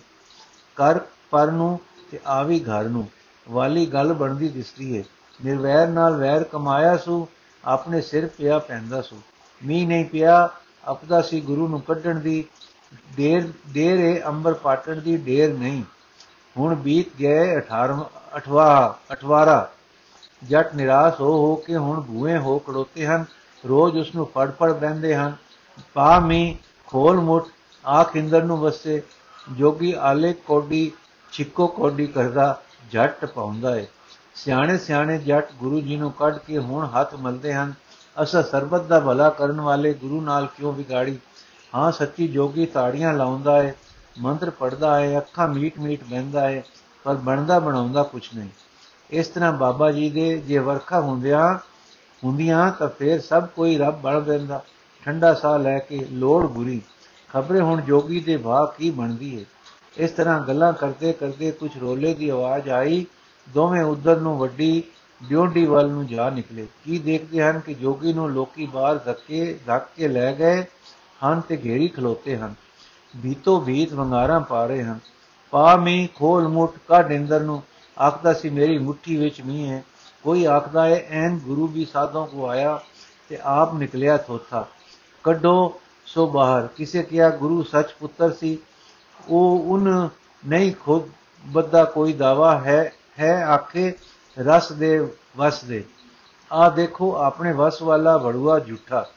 ਕਰ 0.75 0.99
ਪਰ 1.31 1.51
ਨੂੰ 1.51 1.79
ਤੇ 2.11 2.19
ਆਵੀ 2.25 2.59
ਘਰ 2.59 2.83
ਨੂੰ। 2.83 3.07
ਵਾਲੀ 3.49 3.85
ਗੱਲ 3.85 4.13
ਬਣਦੀ 4.13 4.47
ਦਿਸਦੀ 4.47 4.97
ਹੈ 4.97 5.03
ਨਿਰਵੈਰ 5.45 5.87
ਨਾਲ 5.87 6.15
ਵੈਰ 6.15 6.43
ਕਮਾਇਆ 6.43 6.97
ਸੂ, 6.97 7.27
ਆਪਣੇ 7.65 8.01
ਸਿਰ 8.01 8.27
ਪਿਆ 8.27 8.59
ਪੈਂਦਾ 8.59 9.01
ਸੂ। 9.01 9.21
ਮੀਂਹ 9.65 9.87
ਨਹੀਂ 9.87 10.05
ਪਿਆ, 10.05 10.49
ਅਪਦਾ 10.91 11.21
ਸੀ 11.21 11.41
ਗੁਰੂ 11.41 11.67
ਨੂੰ 11.67 11.81
ਕੱਢਣ 11.81 12.19
ਦੀ। 12.19 12.43
ਦੇਰ 13.17 13.49
ਦੇਰ 13.67 13.99
ਏ 13.99 14.21
ਅੰਬਰ 14.27 14.53
ਪਾਟਣ 14.53 14.95
ਦੀ 14.95 15.17
ਢੇਰ 15.17 15.53
ਨਹੀਂ। 15.53 15.83
ਹੁਣ 16.59 16.75
ਬੀਤ 16.75 17.17
ਗਏ 17.19 17.57
18 17.57 18.05
ਅਠਵਾ 18.37 18.97
18 19.11 19.67
ਜੱਟ 20.43 20.75
ਨਿਰਾਸ਼ 20.75 21.21
ਹੋ 21.21 21.31
ਹੋ 21.31 21.55
ਕੇ 21.55 21.77
ਹੁਣ 21.77 22.01
ਭੂਏ 22.01 22.37
ਹੋ 22.37 22.59
ਖੜੋਤੇ 22.59 23.07
ਹਨ। 23.07 23.25
ਰੋਜ਼ 23.67 23.97
ਉਸ 23.97 24.15
ਨੂੰ 24.15 24.25
ਫੜ 24.25 24.51
ਫੜ 24.51 24.73
ਬੈੰਦੇ 24.73 25.15
ਹਨ। 25.15 25.35
ਪਾ 25.93 26.19
ਮੀ 26.19 26.57
ਖੋਲ 26.87 27.19
ਮੁੱਠ, 27.19 27.45
ਆਖ 27.87 28.15
ਇੰਦਰ 28.15 28.43
ਨੂੰ 28.43 28.57
ਵਸੇ। 28.57 29.03
ਜੋਗੀ 29.51 29.93
ਆਲੇ 29.99 30.33
ਕੋਡੀ, 30.33 30.91
ਛਿੱਕੋ 31.31 31.67
ਕੋਡੀ 31.67 32.07
ਕਰਦਾ 32.07 32.61
ਜੱਟ 32.91 33.25
ਪਾਉਂਦਾ 33.25 33.75
ਏ। 33.75 33.87
ਸਿਆਣੇ 34.35 34.77
ਸਿਆਣੇ 34.77 35.17
ਜੱਟ 35.17 35.49
ਗੁਰੂ 35.59 35.81
ਜੀ 35.81 35.95
ਨੂੰ 35.95 36.11
ਕੱਢ 36.11 36.37
ਕੇ 36.37 36.57
ਹੁਣ 36.57 36.87
ਹੱਥ 36.87 37.15
ਮਲਦੇ 37.15 37.53
ਹਨ। 37.53 37.73
ਅਸਾ 38.23 38.41
ਸਰਬਤ 38.41 38.81
ਦਾ 38.81 38.99
ਭਲਾ 38.99 39.29
ਕਰਨ 39.29 39.61
ਵਾਲੇ 39.61 39.93
ਗੁਰੂ 39.93 40.21
ਨਾਲ 40.21 40.45
ਕਿਉਂ 40.45 40.73
ਵਿਗਾੜੀ? 40.73 41.17
ਹਾਂ, 41.75 41.91
ਸੱਚੀ 41.91 42.27
ਜੋਗੀ 42.27 42.65
ਤਾੜੀਆਂ 42.65 43.13
ਲਾਉਂਦਾ 43.13 43.63
ਏ। 43.63 43.73
ਮੰਤਰ 44.19 44.49
ਪੜਦਾ 44.49 44.99
ਏ 44.99 45.17
ਅੱਖਾਂ 45.17 45.47
ਮੀਟ 45.47 45.79
ਮੀਟ 45.79 46.03
ਬਹਿੰਦਾ 46.03 46.49
ਏ 46.49 46.61
ਪਰ 47.03 47.15
ਬਣਦਾ 47.15 47.59
ਬਣਾਉਂਦਾ 47.59 48.03
ਕੁਛ 48.03 48.29
ਨਹੀਂ। 48.35 48.49
ਇਸ 49.09 49.27
ਤਰ੍ਹਾਂ 49.27 49.53
ਬਾਬਾ 49.53 49.91
ਜੀ 49.91 50.09
ਦੇ 50.09 50.37
ਜੇ 50.37 50.57
ਵਰਖਾ 50.57 50.99
ਹੁੰਦਿਆਂ 50.99 51.57
ਹੁੰਦੀਆਂ 52.23 52.71
ਤਾਂ 52.71 52.87
ਫੇਰ 52.87 53.21
ਸਭ 53.21 53.45
ਕੋਈ 53.45 53.77
ਰੱਬ 53.77 54.01
ਬਣ 54.01 54.23
ਜਾਂਦਾ। 54.23 54.63
ਠੰਡਾ 55.05 55.33
ਸਾਹ 55.33 55.59
ਲੈ 55.59 55.79
ਕੇ 55.79 56.07
ਲੋੜ 56.11 56.45
ਬੁਰੀ। 56.45 56.81
ਖਬਰੇ 57.29 57.61
ਹੁਣ 57.61 57.81
ਜੋਗੀ 57.81 58.19
ਦੇ 58.19 58.37
ਭਾਅ 58.37 58.65
ਕੀ 58.77 58.91
ਬਣਦੀ 58.91 59.35
ਏ। 59.35 59.45
ਇਸ 59.97 60.11
ਤਰ੍ਹਾਂ 60.11 60.39
ਗੱਲਾਂ 60.41 60.73
ਕਰਦੇ 60.73 61.13
ਕਰਦੇ 61.13 61.51
ਕੁਝ 61.51 61.77
ਰੋਲੇ 61.77 62.13
ਦੀ 62.13 62.29
ਆਵਾਜ਼ 62.29 62.69
ਆਈ, 62.69 63.05
ਦੋਵੇਂ 63.49 63.83
ਉਧਰ 63.83 64.19
ਨੂੰ 64.19 64.37
ਵੱਡੀ 64.37 64.83
ਡਿਓਡੀ 65.23 65.65
ਵੱਲ 65.65 65.89
ਨੂੰ 65.89 66.07
ਜਾ 66.07 66.29
ਨਿਕਲੇ। 66.29 66.67
ਕੀ 66.85 66.99
ਦੇਖਦੇ 66.99 67.43
ਹਨ 67.43 67.59
ਕਿ 67.59 67.73
ਜੋਗੀ 67.73 68.13
ਨੂੰ 68.13 68.29
ਲੋਕੀ 68.31 68.65
ਬਾਹਰ 68.65 68.97
ਧੱਕੇ, 68.97 69.59
ਧੱਕ 69.65 69.87
ਕੇ 69.97 70.07
ਲੈ 70.07 70.33
ਗਏ 70.33 70.63
ਹਨ 71.25 71.41
ਤੇ 71.41 71.59
ਘੇਰੀ 71.63 71.87
ਖਲੋਤੇ 71.87 72.37
ਹਨ। 72.37 72.55
ਬੀਤੋ 73.15 73.59
ਬੀਤ 73.59 73.93
ਵੰਗਾਰਾਂ 73.93 74.39
ਪਾ 74.39 74.65
ਰਹੇ 74.65 74.83
ਹਨ। 74.83 74.99
ਪਾ 75.51 75.75
ਮੀ 75.75 76.09
ਖੋਲ 76.15 76.47
ਮੁੱਠ, 76.47 76.71
ਕੱਢ 76.87 77.11
ਇੰਦਰ 77.11 77.39
ਨੂੰ। 77.39 77.63
ਆਖਦਾ 78.01 78.33
ਸੀ, 78.33 78.49
ਮੇਰੀ 78.49 78.77
ਮੁੱਠੀ 78.77 79.17
ਵਿੱਚ 79.17 79.41
ਮੀਂਹ 79.41 79.69
ਹੈ। 79.69 79.83
ਕੋਈ 80.23 80.45
ਆਖਦਾ 80.45 80.85
ਹੈ 80.85 81.07
ਐਨ 81.09 81.39
ਗੁਰੂ 81.39 81.67
ਵੀ 81.67 81.85
ਸਾਧੋਂ 81.85 82.27
ਕੋ 82.27 82.49
ਆਇਆ 82.49 82.79
ਤੇ 83.29 83.39
ਆਪ 83.43 83.73
ਨਿਕਲਿਆ 83.73 84.17
ਥੋਥਾ। 84.17 84.67
ਕੱਢੋ 85.23 85.81
ਸੋ 86.05 86.27
ਬਾਹਰ। 86.27 86.67
ਕਿਸੇ 86.67 87.03
ਕਿਹਾ, 87.03 87.29
ਗੁਰੂ 87.29 87.63
ਸੱਚ 87.63 87.91
ਪੁੱਤਰ 87.99 88.31
ਸੀ। 88.31 88.57
ਉਹ 89.27 89.63
ਉਨ 89.67 90.09
ਨਹੀਂ 90.47 90.73
ਖੁਦ 90.73 91.03
ਬੱਦਾ 91.45 91.83
ਕੋਈ 91.83 92.13
ਦਾਵਾ 92.13 92.59
ਹੈ 92.59 92.93
ਹੈ 93.19 93.45
ਆਖੇ, 93.45 93.93
ਰਸ 94.39 94.71
ਦੇ 94.71 95.07
ਵਸ 95.37 95.63
ਦੇ। 95.63 95.83
ਆ 96.51 96.69
ਦੇਖੋ, 96.69 97.15
ਆਪਣੇ 97.15 97.51
ਵਸ 97.51 97.81
ਵਾਲਾ 97.81 98.17
ਵੜੂਆ 98.17 98.59
ਝੂਠਾ 98.59 99.09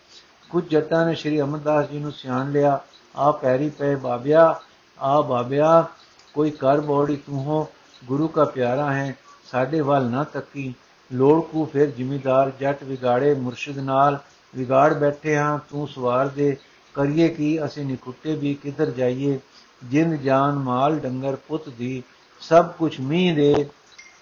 ਕੁਝ 0.49 0.69
ਜੱਟਾਂ 0.69 1.07
ਨੇ 1.07 1.15
ਸ਼੍ਰੀ 1.15 1.41
ਅਮਰਦਾਸ 1.41 1.87
ਜੀ 1.87 1.99
ਨੂੰ 1.99 2.13
ਸਿਆਣ 2.13 2.53
ਲਿਆ। 2.53 2.81
ਆ 3.17 3.33
ਪੈਰੀ 3.33 3.71
ਪਏ 3.71 3.95
ਬਾਬਿਆ, 3.95 4.61
ਆ 5.01 5.21
ਬਾਬਿਆ, 5.21 5.87
ਕੋਈ 6.35 6.51
ਕਰ 6.51 6.81
ਬੋੜੀ 6.81 7.17
ਤੂੰ 7.17 7.45
ਹੋ 7.45 7.69
ਗੁਰੂ 8.05 8.31
ਦਾ 8.37 8.45
ਪਿਆਰਾ 8.45 8.93
ਹੈ, 8.93 9.17
ਸਾਡੇ 9.51 9.81
ਵੱਲ 9.81 10.05
ਨਾ 10.05 10.25
ਤੱਕੀ। 10.25 10.75
ਲੋੜ 11.13 11.43
ਕੋ 11.43 11.65
ਫਿਰ 11.65 11.91
ਜ਼ਿਮੀਦਾਰ 11.91 12.53
ਜੱਟ 12.61 12.85
ਵਿਗਾੜੇ 12.85 13.35
ਮੁਰਸ਼ਿਦ 13.35 13.79
ਨਾਲ, 13.79 14.19
ਵਿਗਾੜ 14.57 14.95
ਬੈਠੇ 14.95 15.37
ਹਾਂ, 15.37 15.59
ਤੂੰ 15.71 15.89
ਸਵਾਰ 15.89 16.29
ਦੇ, 16.29 16.57
ਕਰੀਏ 16.95 17.29
ਕੀ, 17.29 17.65
ਅਸੀਂ 17.65 17.85
ਨਿਕੁੱਟੇ 17.85 18.35
ਵੀ, 18.35 18.55
ਕਿੱਧਰ 18.55 18.91
ਜਾਈਏ? 18.91 19.41
ਜਿੰਦ 19.85 20.15
ਜਾਨ 20.15 20.55
ਮਾਲ 20.55 20.99
ਡੰਗਰ 20.99 21.37
ਪੁੱਤ 21.37 21.69
ਦੀ, 21.69 22.03
ਸਭ 22.41 22.69
ਕੁਝ 22.69 23.01
ਮੀਂਹ 23.01 23.37
ਦੇ 23.37 23.67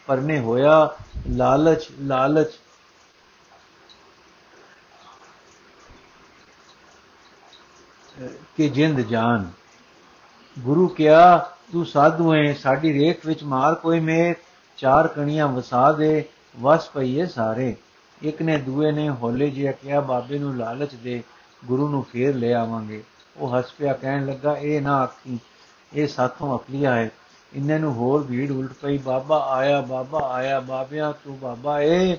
ਪਰਨੇ 0.07 0.39
ਹੋਇਆ, 0.39 0.97
ਲਾਲਚ 1.31 1.89
ਲਾਲਚ 2.01 2.49
ਕਿ 8.57 8.69
ਜਿੰਦ 8.69 9.01
ਜਾਨ। 9.01 9.51
ਗੁਰੂ 10.59 10.89
ਕਿਹਾ, 10.89 11.39
ਤੂੰ 11.73 11.87
ਸਾਧੂ 11.87 12.35
ਹੈ, 12.35 12.55
ਸਾਡੀ 12.55 12.93
ਰੇਖ 12.93 13.27
ਵਿੱਚ 13.27 13.45
ਮਾਰ 13.45 13.75
ਕੋਈ 13.75 14.01
ਮੇਰ, 14.01 14.35
ਚਾਰ 14.77 15.09
ਕਣੀਆਂ 15.09 15.49
ਵਸਾ 15.49 15.93
ਦੇ, 15.93 16.25
ਵਸ 16.61 16.89
ਪਈਏ 16.89 17.27
ਸਾਰੇ। 17.27 17.77
ਇੱਕ 18.23 18.43
ਨੇ 18.43 18.57
ਦੂਏ 18.57 18.93
ਨੇ 18.93 19.11
ਹੋਲੇ 19.11 19.51
ਜਿਹਾ 19.51 19.73
ਕਿਹਾ, 19.73 20.01
ਬਾਬੇ 20.01 20.39
ਨੂੰ 20.39 20.57
ਲਾਲਚ 20.57 20.95
ਦੇ, 20.95 21.23
ਗੁਰੂ 21.65 21.89
ਨੂੰ 21.89 22.05
ਫੇਰ 22.13 22.35
ਲੈ 22.35 22.55
ਆਵਾਂਗੇ। 22.55 23.05
ਉਹ 23.37 23.59
ਹੱਸ 23.59 23.73
ਪਿਆ, 23.73 23.93
ਕਹਿਣ 23.93 24.27
ਲੱਗਾ, 24.27 24.57
ਇਹ 24.57 24.83
ਨਾ 24.83 24.97
ਆਖੀ, 24.97 25.39
ਇਹ 25.95 26.07
ਸਾਥੋਂ 26.07 26.59
ਅਕਲੀਆ 26.59 26.95
ਹੈ। 26.95 27.11
ਇੰਨੇ 27.55 27.79
ਨੂੰ 27.79 27.93
ਹੋਰ 27.93 28.23
ਭੀੜ 28.23 28.51
ਉਲਟ 28.51 28.73
ਪਈ, 28.73 28.99
ਬਾਬਾ 28.99 29.47
ਆਇਆ 29.51 29.81
ਬਾਬਾ 29.81 30.31
ਆਇਆ, 30.33 30.61
ਬਾਬਿਆਂ 30.61 31.13
ਤੂੰ 31.13 31.39
ਬਾਬਾ 31.39 31.81
ਏ, 31.81 32.17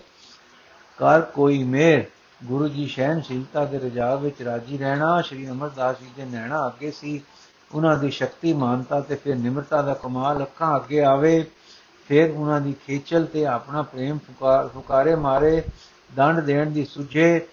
ਕਰ 0.98 1.22
ਕੋਈ 1.22 1.64
ਮੇਰ। 1.64 2.04
ਗੁਰੂ 2.46 2.68
ਜੀ 2.68 2.88
ਸ਼ਹਿਨਸ਼ੀਲਤਾ 2.88 3.66
ਦੇ 3.66 3.80
ਰਜਾ 3.80 4.16
ਵਿੱਚ 4.16 4.42
ਰਾਜੀ 4.42 4.78
ਰਹਿਣਾ, 4.78 5.22
ਸ਼੍ਰੀ 5.22 5.50
ਅਮਰਦਾਸ 5.50 6.00
ਜੀ 6.00 6.10
ਦੇ 6.18 6.26
ਨੈਣਾ 6.26 6.68
ਅੱਗੇ 6.68 6.92
ਸੀ, 6.92 7.22
ਉਹਨਾਂ 7.72 7.98
ਦੀ 7.98 8.10
ਸ਼ਕਤੀ, 8.12 8.54
ਮਾਨਤਾ 8.54 9.00
ਤੇ 9.00 9.16
ਫਿਰ 9.16 9.36
ਨਿਮਰਤਾ 9.36 9.82
ਦਾ 9.82 9.94
ਕਮਾਲ 9.94 10.44
ਅੱਖਾਂ 10.44 10.76
ਅੱਗੇ 10.76 11.04
ਆਵੇ, 11.04 11.46
ਫਿਰ 12.08 12.32
ਉਹਨਾਂ 12.32 12.62
ਦੀ 12.62 12.76
ਖੇਚਲ 12.88 13.26
ਤੇ 13.26 13.46
ਆਪਣਾ 13.46 13.82
ਪ੍ਰੇਮ 13.82 14.18
ਫੁਕਾਰ 14.18 14.68
ਫੁਕਾਰੇ 14.68 15.16
ਮਾਰੇ, 15.16 15.62
ਦੰਡ 16.16 16.40
ਦੇਣ 16.40 16.72
ਦੀ 16.72 16.86
ਸੁਝੇ, 16.86 17.48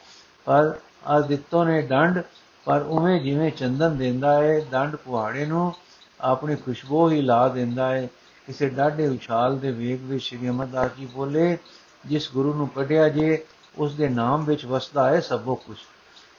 ਪਰ 0.44 0.78
ਅਦਿੱਤੋ 1.18 1.64
ਨੇ 1.64 1.82
ਦੰਡ, 1.82 2.22
ਪਰ 2.66 2.82
ਉਵੇਂ 2.82 3.20
ਜਿਵੇਂ 3.20 3.50
ਚੰਦਨ 3.50 3.96
ਦਿੰਦਾ 3.96 4.42
ਹੈ 4.42 4.58
ਦੰਡ 4.70 4.96
ਕੁਹਾੜੇ 4.96 5.46
ਨੂੰ 5.46 5.72
ਆਪਣੀ 6.20 6.56
ਖੁਸ਼ਬੂ 6.56 7.10
ਹੀ 7.10 7.20
ਲਾ 7.22 7.48
ਦਿੰਦਾ 7.48 7.90
ਹੈ 7.90 8.08
ਕਿਸੇ 8.46 8.68
ਡਾਢੇ 8.68 9.08
ਉਛਾਲ 9.08 9.58
ਦੇ 9.58 9.70
ਵੇਗ 9.70 10.02
ਵਿੱਚ 10.02 10.24
ਸ਼੍ਰੀ 10.24 10.48
ਅਮਰਦਾਸ 10.48 10.90
ਜੀ 10.98 11.06
ਬੋਲੇ, 11.06 11.58
ਜਿਸ 12.06 12.32
ਗੁਰੂ 12.32 12.54
ਨੂੰ 12.54 12.68
ਕੱਢਿਆ 12.68 13.08
ਜੇ 13.08 13.44
ਉਸ 13.78 13.94
ਦੇ 13.94 14.08
ਨਾਮ 14.08 14.44
ਵਿੱਚ 14.44 14.64
ਵਸਦਾ 14.66 15.08
ਹੈ 15.08 15.20
ਸਭੋ 15.20 15.54
ਕੁਝ। 15.54 15.76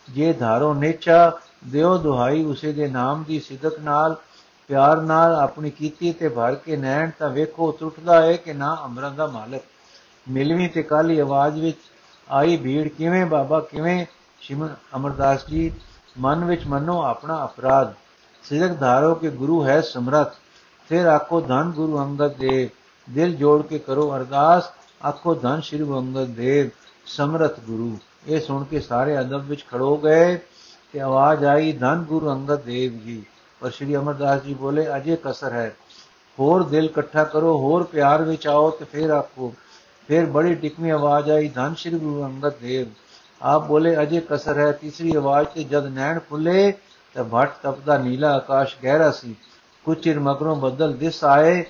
ਜੇ 0.10 0.34
ਧਾਰੋ 0.34 0.74
ਨੇਚਾ, 0.74 1.32
ਦਿਓ 1.68 1.98
ਦੁਹਾਈ 1.98 2.44
ਉਸੇ 2.44 2.74
ਦੇ 2.74 2.88
ਨਾਮ 2.88 3.24
ਦੀ 3.24 3.40
ਸਿਦਕ 3.40 3.80
ਨਾਲ, 3.80 4.16
ਪਿਆਰ 4.68 5.02
ਨਾਲ 5.02 5.36
ਆਪਣੀ 5.36 5.70
ਕੀਤੀ 5.70 6.14
ਤੇ 6.14 6.30
ਭਰ 6.30 6.56
ਕੇ 6.56 6.78
ਨੈਣ 6.78 7.12
ਤਾਂ 7.20 7.30
ਵੇਖੋ 7.30 7.72
ਟੁੱਟਦਾ 7.72 8.22
ਹੈ 8.22 8.34
ਕਿ 8.34 8.54
ਨਾ 8.54 8.78
ਅਮਰਾਂ 8.86 9.12
ਦਾ 9.12 9.28
ਮਾਲਕ। 9.28 9.62
ਮਿਲਵੀਂ 10.30 10.70
ਤੇ 10.70 10.84
ਕਾਲੀ 10.84 11.20
ਆਵਾਜ਼ 11.20 11.60
ਵਿੱਚ 11.60 11.78
ਆਈ 12.32 12.58
ਭੀੜ, 12.58 12.88
ਕਿਵੇਂ 12.88 13.26
ਬਾਬਾ, 13.26 13.60
ਕਿਵੇਂ 13.60 14.06
ਸ਼ਿਮਨ 14.40 14.76
ਅਮਰਦਾਸ 14.96 15.48
ਜੀ, 15.48 15.72
ਮਨ 16.20 16.46
ਵਿੱਚ 16.46 16.68
ਮੰਨੋ 16.68 17.02
ਆਪਣਾ 17.02 17.46
ਅਪਰਾਧ। 17.46 17.94
ਸਿਦਕ 18.44 18.80
ਧਾਰੋ 18.80 19.16
ਕਿ 19.16 19.30
ਗੁਰੂ 19.30 19.66
ਹੈ 19.66 19.82
ਸਮਰਥ, 19.82 20.34
ਫਿਰ 20.90 21.06
ਆਖੋ 21.06 21.42
ਧੰਨ 21.42 21.72
ਗੁਰੂ 21.72 22.00
ਅੰਗਦ 22.00 22.34
ਦੇਵ, 22.34 22.70
ਦਿਲ 23.14 23.36
ਜੋੜ 23.36 23.62
ਕੇ 23.62 23.80
ਕਰੋ 23.80 24.16
ਅਰਦਾਸ, 24.16 24.64
ਆਖੋ 25.06 25.34
ਧੰਨ 25.36 25.62
ਸ਼੍ਰੀ 25.62 25.84
ਗੁਰੂ 25.84 26.00
ਅੰਗਦ 26.00 26.26
ਦੇਵ। 26.26 26.70
ਸਮਰਥ 27.10 27.60
ਗੁਰੂ। 27.60 27.98
ਇਹ 28.28 28.40
ਸੁਣ 28.40 28.64
ਕੇ 28.64 28.80
ਸਾਰੇ 28.80 29.20
ਅਦਬ 29.20 29.46
ਵਿੱਚ 29.46 29.66
ਖੜੋ 29.72 29.98
ਗਏ 29.98 30.40
ਤੇ 30.94 31.00
ਆਵਾਜ਼ 31.00 31.46
ਆਈ, 31.46 31.72
ਧੰਨ 31.72 32.04
ਗੁਰੂ 32.04 32.32
ਅੰਗਦ 32.32 32.62
ਦੇਵ 32.62 32.92
ਜੀ। 32.92 33.24
ਪਰ 33.62 33.72
ਸ਼੍ਰੀ 33.72 33.96
ਅਮਰਦਾਸ 33.96 34.42
ਜੀ 34.42 34.54
ਬੋਲੇ, 34.54 34.98
ਅਜੇ 34.98 35.18
ਕਸਰ 35.24 35.54
ਹੈ। 35.54 35.76
ਹੋਰ 36.40 36.64
ਦਿਲ 36.64 36.86
ਇਕੱਠਾ 36.86 37.24
ਕਰੋ, 37.24 37.58
ਹੋਰ 37.58 37.84
ਪਿਆਰ 37.84 38.22
ਵਿੱਚ 38.24 38.48
ਆਓ 38.48 38.70
ਤੇ 38.70 38.86
ਫਿਰ 38.86 39.10
ਆਖੋ 39.10 39.54
ਫਿਰ 40.08 40.26
ਬੜੀ 40.26 40.56
ਟਿਕਵੀਂ 40.56 40.92
ਆਵਾਜ਼ 40.92 41.32
ਆਈ, 41.32 41.48
ਧੰਨ 41.48 41.74
ਸ਼੍ਰੀ 41.76 42.00
ਗੁਰੂ 42.00 42.24
ਅੰਗਦ 42.26 42.54
ਦੇਵ। 42.62 42.88
ਆਪ 43.42 43.68
ਬੋਲੇ, 43.68 44.02
ਅਜੇ 44.02 44.22
ਕਸਰ 44.30 44.60
ਹੈ। 44.60 44.72
ਤੀਸਰੀ 44.72 45.16
ਆਵਾਜ਼ 45.16 45.48
ਤੇ 45.48 45.64
ਜਦ 45.64 45.86
ਨੈਣ 45.86 46.20
ਖੁੱਲੇ, 46.20 46.74
ਤਾਂ 47.16 47.24
ਭਟ 47.24 47.52
ਤਪਦਾ 47.64 47.98
ਨੀਲਾ 47.98 48.34
ਆਕਾਸ਼ 48.34 48.76
ਗਹਿਰਾ 48.84 49.12
ਸੀ। 49.12 49.36
ਕੁਝ 49.84 49.98
ਚਿਰ 49.98 50.20
ਮਗਰੋਂ 50.20 50.56
ਬੱਦਲ 50.56 50.94
ਦਿਸ 50.94 51.24
ਆਏ, 51.24 51.64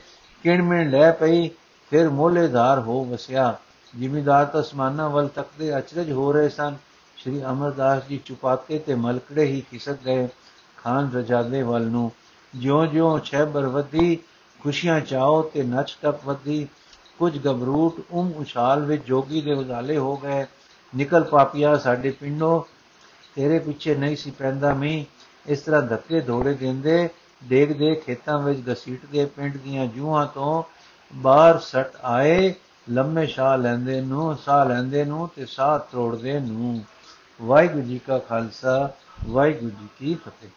ਕਿਣਮਿਣ 0.44 0.90
ਲੈ 0.90 1.12
ਪਈ, 1.12 1.50
ਫਿਰ 1.90 2.10
ਮੋਲੇਧਾਰ 2.10 2.80
ਹੋ 2.80 3.06
ਵਸਿਆ। 3.06 3.58
ਜ਼ਿਮੀਦਾਰ 3.98 4.46
ਤਸਮਾਨਾਂ 4.46 5.10
ਵੱਲ 5.10 5.28
ਤੱਕਦੇ 5.28 5.78
ਅਚਰਜ 5.78 6.12
ਹੋ 6.12 6.32
ਰਹੇ 6.32 6.50
ਸਨ। 6.50 6.76
ਸ਼੍ਰੀ 7.18 7.44
ਅਮਰਦਾਸ 7.44 8.04
ਜੀ 8.10 8.20
ਚੁਪਾਤੇ 8.26 8.80
ਤੇ 8.80 8.96
ਮਲਕੜੇ 8.96 9.46
ਹੀ 9.46 9.62
ਖਿਸਕ 9.72 9.98
ਗਏ। 10.06 10.28
ਖਾਨ 10.78 11.12
ਰਜਾਦੇ 11.12 11.64
ਵੱਲ 11.64 11.82
ਨੂੰ 11.82 12.12
ਜਿਉਂ-ਜਿਉਂ 12.56 13.20
ਛੇਬਰ 13.20 13.66
ਵਧੀ, 13.68 14.16
ਖੁਸ਼ੀਆਂ 14.60 15.00
ਚਾਓ 15.00 15.42
ਤੇ 15.42 15.64
ਨਚ 15.64 15.98
ਟਪ 16.02 16.26
ਵਧੀ। 16.26 16.68
ਕੁਝ 17.20 17.38
ਗਬਰੂਟ 17.38 18.02
ਉਮ 18.12 18.32
ਉਛਾਲ 18.32 18.86
ਵਿੱਚ 18.86 19.06
ਜੋਗੀ 19.06 19.42
ਦੇ 19.42 19.54
ਉਦਾਲੇ 19.54 19.98
ਹੋ 19.98 20.18
ਗਏ। 20.18 20.46
ਨਿਕਲ 20.96 21.24
ਪਾਪੀਆ, 21.24 21.78
ਸਾਡੇ 21.78 22.12
ਪਿੰਡੋਂ 22.12 22.62
ਤੇਰੇ 23.36 23.60
ਪਿੱਛੇ 23.60 23.96
ਨਹੀਂ 23.96 24.16
ਸੀ 24.16 24.32
ਪੈਂਦਾ 24.32 24.74
ਮੀ 24.74 25.06
ਇਸ 25.48 25.60
ਤਰ੍ਹਾਂ 25.60 25.82
ਧੱਕੇ 25.82 26.22
ਧੋੜੇ 26.22 26.54
ਦਿੰਦੇ 26.54 27.10
ਦੇਖ 27.44 27.78
ਦੇ 27.78 27.96
ਖੇਤਾਂ 27.96 28.40
ਵਿੱਚ 28.40 28.60
ਘਸੀਟਦੇ 28.74 29.26
ਪਿੰਡ 29.26 29.58
ਦੀਆਂ 29.58 29.86
ਜੂਹਾਂ 29.86 30.28
ਤੋਂ 30.28 30.64
ਬਾਹਰ 31.16 31.60
ਸਟ 31.60 31.92
ਆਏ। 32.04 32.54
ਲੰਮੇ 32.92 33.28
ਸਾਹ 33.28 33.58
ਲੈਂਦੇ 33.58 34.02
ਨੂੰ, 34.02 34.38
ਸਾਹ 34.38 34.66
ਲੈਂਦੇ 34.66 35.06
ਨੂੰ 35.06 35.30
ਤੇ 35.36 35.46
ਸਾਹ 35.46 35.80
ਤੋੜਦੇ 35.80 36.40
ਨੂੰ। 36.40 36.84
ਵਾਹਿਗੁਰੂ 37.42 37.84
ਜੀ 37.84 38.00
ਕਾ 38.00 38.18
ਖਾਲਸਾ, 38.18 38.92
ਵਾਹਿਗੁਰੂ 39.26 39.70
ਜੀ 39.70 39.88
ਕੀ 40.00 40.16
ਫਤਿਹ। 40.16 40.50